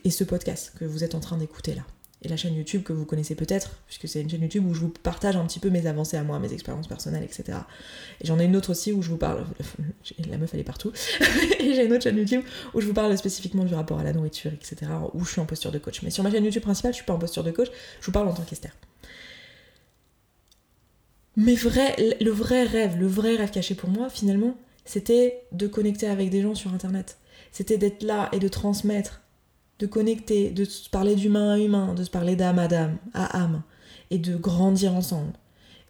et 0.03 0.09
ce 0.09 0.23
podcast 0.23 0.73
que 0.79 0.85
vous 0.85 1.03
êtes 1.03 1.13
en 1.13 1.19
train 1.19 1.37
d'écouter 1.37 1.75
là 1.75 1.83
et 2.23 2.27
la 2.27 2.37
chaîne 2.37 2.55
YouTube 2.55 2.83
que 2.83 2.93
vous 2.93 3.05
connaissez 3.05 3.35
peut-être, 3.35 3.71
puisque 3.85 4.07
c'est 4.07 4.21
une 4.21 4.29
chaîne 4.29 4.41
YouTube 4.41 4.65
où 4.65 4.73
je 4.73 4.79
vous 4.79 4.89
partage 4.89 5.35
un 5.35 5.45
petit 5.45 5.59
peu 5.59 5.69
mes 5.69 5.85
avancées 5.85 6.17
à 6.17 6.23
moi, 6.23 6.39
mes 6.39 6.51
expériences 6.51 6.87
personnelles, 6.87 7.23
etc. 7.23 7.59
Et 8.21 8.25
j'en 8.25 8.39
ai 8.39 8.45
une 8.45 8.55
autre 8.55 8.71
aussi 8.71 8.91
où 8.91 9.01
je 9.03 9.09
vous 9.09 9.17
parle, 9.17 9.45
la 10.29 10.37
meuf 10.37 10.51
elle 10.53 10.61
est 10.61 10.63
partout, 10.63 10.91
et 11.59 11.75
j'ai 11.75 11.85
une 11.85 11.93
autre 11.93 12.03
chaîne 12.03 12.17
YouTube 12.17 12.41
où 12.73 12.81
je 12.81 12.87
vous 12.87 12.93
parle 12.93 13.15
spécifiquement 13.17 13.65
du 13.65 13.75
rapport 13.75 13.99
à 13.99 14.03
la 14.03 14.13
nourriture, 14.13 14.51
etc., 14.51 14.91
où 15.13 15.23
je 15.25 15.31
suis 15.31 15.41
en 15.41 15.45
posture 15.45 15.71
de 15.71 15.77
coach. 15.77 16.01
Mais 16.01 16.09
sur 16.09 16.23
ma 16.23 16.31
chaîne 16.31 16.43
YouTube 16.43 16.63
principale, 16.63 16.93
je 16.93 16.97
suis 16.97 17.05
pas 17.05 17.13
en 17.13 17.19
posture 17.19 17.43
de 17.43 17.51
coach, 17.51 17.69
je 18.01 18.05
vous 18.05 18.11
parle 18.11 18.27
en 18.27 18.33
tant 18.33 18.43
qu'Esther. 18.43 18.75
Mais 21.35 21.53
vrai, 21.53 21.95
le 22.19 22.31
vrai 22.31 22.63
rêve, 22.63 22.97
le 22.97 23.05
vrai 23.05 23.35
rêve 23.35 23.51
caché 23.51 23.75
pour 23.75 23.89
moi, 23.89 24.09
finalement, 24.09 24.57
c'était 24.87 25.43
de 25.51 25.67
connecter 25.67 26.07
avec 26.07 26.31
des 26.31 26.41
gens 26.41 26.55
sur 26.55 26.73
Internet. 26.73 27.17
C'était 27.51 27.77
d'être 27.77 28.01
là 28.01 28.29
et 28.31 28.39
de 28.39 28.47
transmettre 28.47 29.21
de 29.79 29.85
connecter, 29.85 30.49
de 30.49 30.65
se 30.65 30.89
parler 30.89 31.15
d'humain 31.15 31.53
à 31.53 31.57
humain, 31.59 31.93
de 31.93 32.03
se 32.03 32.09
parler 32.09 32.35
d'âme 32.35 32.59
à 32.59 32.65
âme, 32.65 32.97
à 33.13 33.43
âme, 33.43 33.61
et 34.09 34.17
de 34.17 34.35
grandir 34.35 34.93
ensemble. 34.93 35.33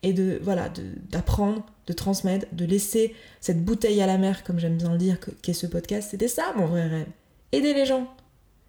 Et 0.03 0.13
de, 0.13 0.39
voilà, 0.41 0.69
d'apprendre, 1.09 1.65
de, 1.87 1.93
transmettre, 1.93 2.45
de 2.51 2.65
laisser 2.65 3.15
cette 3.39 3.63
bouteille 3.63 4.01
à 4.01 4.07
la 4.07 4.17
mer, 4.17 4.43
comme 4.43 4.59
j'aime 4.59 4.77
bien 4.77 4.91
le 4.91 4.97
dire, 4.97 5.17
qu'est 5.41 5.53
ce 5.53 5.67
podcast. 5.67 6.09
C'était 6.11 6.27
ça 6.27 6.53
mon 6.55 6.67
vrai 6.67 6.87
rêve. 6.87 7.07
Aider 7.51 7.73
les 7.73 7.85
gens. 7.85 8.07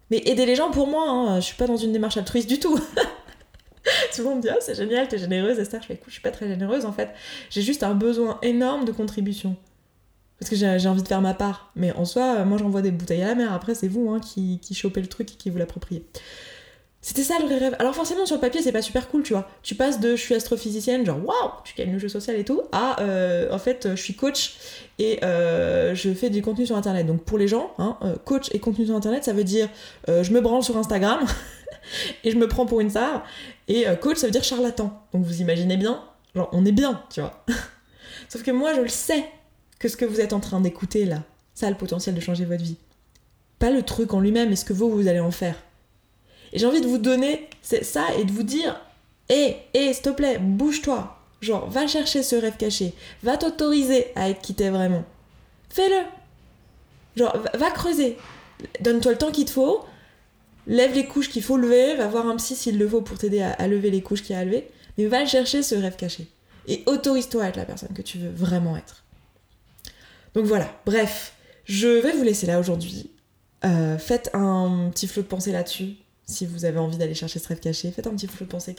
Mais 0.09 0.21
aider 0.25 0.45
les 0.45 0.55
gens 0.55 0.71
pour 0.71 0.87
moi, 0.87 1.07
hein, 1.07 1.39
je 1.39 1.45
suis 1.45 1.55
pas 1.55 1.67
dans 1.67 1.77
une 1.77 1.93
démarche 1.93 2.17
altruiste 2.17 2.49
du 2.49 2.59
tout. 2.59 2.79
Souvent 4.11 4.31
on 4.31 4.35
me 4.37 4.41
dit, 4.41 4.49
ah, 4.49 4.57
c'est 4.59 4.75
génial, 4.75 5.07
t'es 5.07 5.19
généreuse, 5.19 5.59
Esther. 5.59 5.81
Je 5.81 5.87
fais, 5.87 5.93
écoute, 5.93 6.07
je 6.07 6.13
suis 6.13 6.21
pas 6.21 6.31
très 6.31 6.47
généreuse 6.47 6.85
en 6.85 6.93
fait. 6.93 7.09
J'ai 7.49 7.61
juste 7.61 7.83
un 7.83 7.93
besoin 7.93 8.39
énorme 8.41 8.85
de 8.85 8.91
contribution 8.91 9.55
parce 10.39 10.49
que 10.49 10.55
j'ai 10.55 10.87
envie 10.87 11.03
de 11.03 11.07
faire 11.07 11.21
ma 11.21 11.33
part. 11.33 11.71
Mais 11.75 11.91
en 11.93 12.05
soi, 12.05 12.45
moi 12.45 12.57
j'envoie 12.57 12.81
des 12.81 12.91
bouteilles 12.91 13.23
à 13.23 13.27
la 13.27 13.35
mer, 13.35 13.53
après 13.53 13.75
c'est 13.75 13.87
vous 13.87 14.09
hein, 14.09 14.19
qui, 14.19 14.59
qui 14.59 14.73
chopez 14.73 15.01
le 15.01 15.07
truc 15.07 15.31
et 15.31 15.35
qui 15.35 15.49
vous 15.49 15.57
l'appropriez. 15.57 16.05
C'était 17.01 17.23
ça 17.23 17.35
le 17.39 17.45
vrai 17.45 17.57
rêve. 17.57 17.75
Alors 17.79 17.95
forcément 17.95 18.25
sur 18.25 18.35
le 18.35 18.41
papier 18.41 18.61
c'est 18.61 18.73
pas 18.73 18.81
super 18.81 19.07
cool, 19.07 19.23
tu 19.23 19.31
vois. 19.31 19.47
Tu 19.63 19.75
passes 19.75 20.01
de 20.01 20.17
je 20.17 20.21
suis 20.21 20.35
astrophysicienne, 20.35 21.05
genre 21.05 21.17
waouh, 21.25 21.51
tu 21.63 21.73
gagnes 21.75 21.93
le 21.93 21.99
jeu 21.99 22.09
social 22.09 22.35
et 22.35 22.43
tout, 22.43 22.61
à 22.73 23.01
euh, 23.01 23.49
en 23.53 23.57
fait 23.57 23.87
je 23.91 24.01
suis 24.01 24.15
coach 24.15 24.57
et 24.97 25.23
euh, 25.23 25.95
je 25.95 26.13
fais 26.13 26.29
du 26.29 26.41
contenu 26.41 26.65
sur 26.65 26.75
internet. 26.75 27.05
Donc 27.05 27.23
pour 27.23 27.37
les 27.37 27.47
gens, 27.47 27.71
hein, 27.77 27.97
euh, 28.03 28.15
coach 28.25 28.49
et 28.53 28.59
contenu 28.59 28.85
sur 28.85 28.95
internet, 28.95 29.23
ça 29.23 29.31
veut 29.31 29.45
dire 29.45 29.69
je 30.07 30.31
me 30.33 30.41
branle 30.41 30.61
sur 30.61 30.75
Instagram 30.75 31.21
et 32.25 32.31
je 32.31 32.37
me 32.37 32.49
prends 32.49 32.65
pour 32.65 32.81
une 32.81 32.89
star. 32.89 33.23
Et 33.69 33.85
coach 34.01 34.17
ça 34.17 34.27
veut 34.27 34.31
dire 34.31 34.43
charlatan. 34.43 35.01
Donc 35.13 35.23
vous 35.23 35.39
imaginez 35.39 35.77
bien, 35.77 36.03
genre 36.35 36.49
on 36.51 36.65
est 36.65 36.73
bien, 36.73 37.01
tu 37.09 37.21
vois. 37.21 37.45
Sauf 38.27 38.43
que 38.43 38.51
moi 38.51 38.73
je 38.73 38.81
le 38.81 38.89
sais 38.89 39.23
que 39.79 39.87
ce 39.87 39.97
que 39.97 40.05
vous 40.05 40.21
êtes 40.21 40.33
en 40.33 40.39
train 40.39 40.61
d'écouter 40.61 41.05
là, 41.05 41.23
ça 41.55 41.67
a 41.67 41.69
le 41.69 41.77
potentiel 41.77 42.13
de 42.13 42.19
changer 42.21 42.45
votre 42.45 42.63
vie. 42.63 42.77
Pas 43.57 43.71
le 43.71 43.83
truc 43.83 44.13
en 44.13 44.19
lui-même, 44.19 44.49
mais 44.49 44.55
ce 44.55 44.65
que 44.65 44.73
vous, 44.73 44.89
vous 44.89 45.07
allez 45.07 45.19
en 45.19 45.31
faire. 45.31 45.55
Et 46.53 46.59
j'ai 46.59 46.65
envie 46.65 46.81
de 46.81 46.87
vous 46.87 46.97
donner 46.97 47.49
ça 47.61 48.05
et 48.17 48.23
de 48.23 48.31
vous 48.31 48.43
dire 48.43 48.79
Hé, 49.29 49.57
hé, 49.73 49.93
s'il 49.93 50.03
te 50.03 50.09
plaît, 50.09 50.39
bouge-toi. 50.39 51.15
Genre, 51.41 51.69
va 51.69 51.87
chercher 51.87 52.23
ce 52.23 52.35
rêve 52.35 52.57
caché. 52.57 52.93
Va 53.23 53.37
t'autoriser 53.37 54.07
à 54.15 54.29
être 54.29 54.41
qui 54.41 54.53
t'es 54.53 54.69
vraiment. 54.69 55.03
Fais-le. 55.69 56.03
Genre, 57.15 57.37
va, 57.53 57.71
creuser. 57.71 58.17
Donne-toi 58.81 59.11
le 59.11 59.17
temps 59.17 59.31
qu'il 59.31 59.45
te 59.45 59.51
faut. 59.51 59.85
Lève 60.67 60.93
les 60.93 61.05
couches 61.05 61.29
qu'il 61.29 61.43
faut 61.43 61.57
lever. 61.57 61.95
Va 61.95 62.07
voir 62.07 62.27
un 62.27 62.35
psy 62.37 62.55
s'il 62.55 62.77
le 62.77 62.89
faut 62.89 63.01
pour 63.01 63.17
t'aider 63.17 63.41
à, 63.41 63.51
à, 63.51 63.67
lever 63.67 63.91
les 63.91 64.01
couches 64.01 64.23
qu'il 64.23 64.35
y 64.35 64.39
a 64.39 64.41
à 64.41 64.45
lever. 64.45 64.67
Mais 64.97 65.05
va 65.05 65.25
chercher 65.25 65.63
ce 65.63 65.75
rêve 65.75 65.95
caché. 65.95 66.27
Et 66.67 66.83
autorise-toi 66.87 67.43
à 67.43 67.49
être 67.49 67.57
la 67.57 67.65
personne 67.65 67.93
que 67.93 68.01
tu 68.01 68.17
veux 68.17 68.31
vraiment 68.31 68.75
être. 68.75 69.03
Donc 70.33 70.45
voilà, 70.45 70.69
bref, 70.85 71.33
je 71.65 71.87
vais 71.87 72.11
vous 72.11 72.23
laisser 72.23 72.47
là 72.47 72.59
aujourd'hui. 72.59 73.11
Euh, 73.65 73.97
faites 73.97 74.29
un 74.33 74.89
petit 74.91 75.07
flot 75.07 75.23
de 75.23 75.27
pensée 75.27 75.51
là-dessus, 75.51 75.95
si 76.25 76.45
vous 76.45 76.65
avez 76.65 76.79
envie 76.79 76.97
d'aller 76.97 77.13
chercher 77.13 77.39
ce 77.39 77.47
rêve 77.47 77.59
caché. 77.59 77.91
Faites 77.91 78.07
un 78.07 78.15
petit 78.15 78.27
flot 78.27 78.45
de 78.45 78.51
pensée 78.51 78.75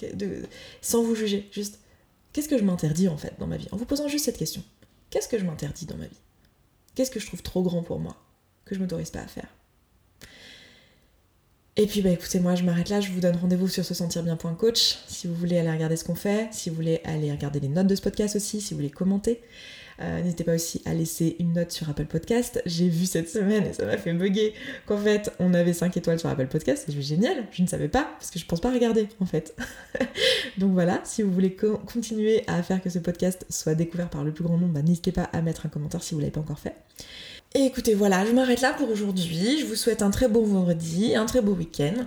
sans 0.80 1.02
vous 1.02 1.14
juger. 1.14 1.48
Juste, 1.52 1.80
qu'est-ce 2.32 2.48
que 2.48 2.58
je 2.58 2.64
m'interdis 2.64 3.08
en 3.08 3.16
fait 3.16 3.34
dans 3.38 3.46
ma 3.46 3.56
vie? 3.56 3.68
En 3.72 3.76
vous 3.76 3.84
posant 3.84 4.08
juste 4.08 4.24
cette 4.24 4.38
question. 4.38 4.62
Qu'est-ce 5.10 5.28
que 5.28 5.38
je 5.38 5.44
m'interdis 5.44 5.86
dans 5.86 5.96
ma 5.96 6.06
vie? 6.06 6.20
Qu'est-ce 6.94 7.10
que 7.10 7.20
je 7.20 7.26
trouve 7.26 7.42
trop 7.42 7.62
grand 7.62 7.82
pour 7.82 7.98
moi 7.98 8.16
Que 8.64 8.74
je 8.74 8.80
m'autorise 8.80 9.10
pas 9.10 9.20
à 9.20 9.26
faire? 9.26 9.48
Et 11.76 11.86
puis 11.86 12.02
bah 12.02 12.10
écoutez, 12.10 12.40
moi 12.40 12.56
je 12.56 12.62
m'arrête 12.62 12.88
là, 12.88 13.00
je 13.00 13.10
vous 13.10 13.20
donne 13.20 13.36
rendez-vous 13.36 13.68
sur 13.68 13.84
se 13.84 13.94
sentir 13.94 14.22
bien.coach 14.22 14.98
si 15.06 15.26
vous 15.26 15.34
voulez 15.34 15.56
aller 15.56 15.70
regarder 15.70 15.96
ce 15.96 16.04
qu'on 16.04 16.14
fait, 16.14 16.48
si 16.52 16.68
vous 16.68 16.76
voulez 16.76 17.00
aller 17.04 17.30
regarder 17.30 17.60
les 17.60 17.68
notes 17.68 17.86
de 17.86 17.94
ce 17.94 18.02
podcast 18.02 18.36
aussi, 18.36 18.60
si 18.60 18.74
vous 18.74 18.78
voulez 18.78 18.90
commenter. 18.90 19.40
Euh, 20.00 20.22
n'hésitez 20.22 20.44
pas 20.44 20.54
aussi 20.54 20.80
à 20.86 20.94
laisser 20.94 21.36
une 21.40 21.52
note 21.52 21.70
sur 21.70 21.88
Apple 21.90 22.06
Podcast. 22.06 22.62
J'ai 22.64 22.88
vu 22.88 23.04
cette 23.04 23.28
semaine 23.28 23.66
et 23.66 23.72
ça 23.72 23.84
m'a 23.84 23.98
fait 23.98 24.12
bugger 24.12 24.54
qu'en 24.86 24.96
fait 24.96 25.30
on 25.38 25.52
avait 25.52 25.74
5 25.74 25.96
étoiles 25.96 26.18
sur 26.18 26.28
Apple 26.28 26.46
Podcast. 26.46 26.84
C'est 26.86 27.02
génial, 27.02 27.44
je 27.52 27.62
ne 27.62 27.66
savais 27.66 27.88
pas 27.88 28.08
parce 28.18 28.30
que 28.30 28.38
je 28.38 28.46
pense 28.46 28.60
pas 28.60 28.72
regarder 28.72 29.08
en 29.20 29.26
fait. 29.26 29.54
Donc 30.58 30.72
voilà, 30.72 31.00
si 31.04 31.22
vous 31.22 31.30
voulez 31.30 31.54
continuer 31.54 32.44
à 32.46 32.62
faire 32.62 32.82
que 32.82 32.88
ce 32.88 32.98
podcast 32.98 33.44
soit 33.50 33.74
découvert 33.74 34.08
par 34.08 34.24
le 34.24 34.32
plus 34.32 34.44
grand 34.44 34.56
nombre, 34.56 34.72
bah, 34.72 34.82
n'hésitez 34.82 35.12
pas 35.12 35.24
à 35.32 35.42
mettre 35.42 35.66
un 35.66 35.68
commentaire 35.68 36.02
si 36.02 36.14
vous 36.14 36.20
l'avez 36.20 36.32
pas 36.32 36.40
encore 36.40 36.58
fait. 36.58 36.76
Et 37.54 37.64
écoutez, 37.64 37.94
voilà, 37.94 38.24
je 38.24 38.32
m'arrête 38.32 38.60
là 38.60 38.72
pour 38.72 38.88
aujourd'hui. 38.90 39.58
Je 39.58 39.66
vous 39.66 39.74
souhaite 39.74 40.02
un 40.02 40.10
très 40.10 40.28
bon 40.28 40.44
vendredi, 40.44 41.16
un 41.16 41.26
très 41.26 41.42
beau 41.42 41.52
week-end. 41.52 42.06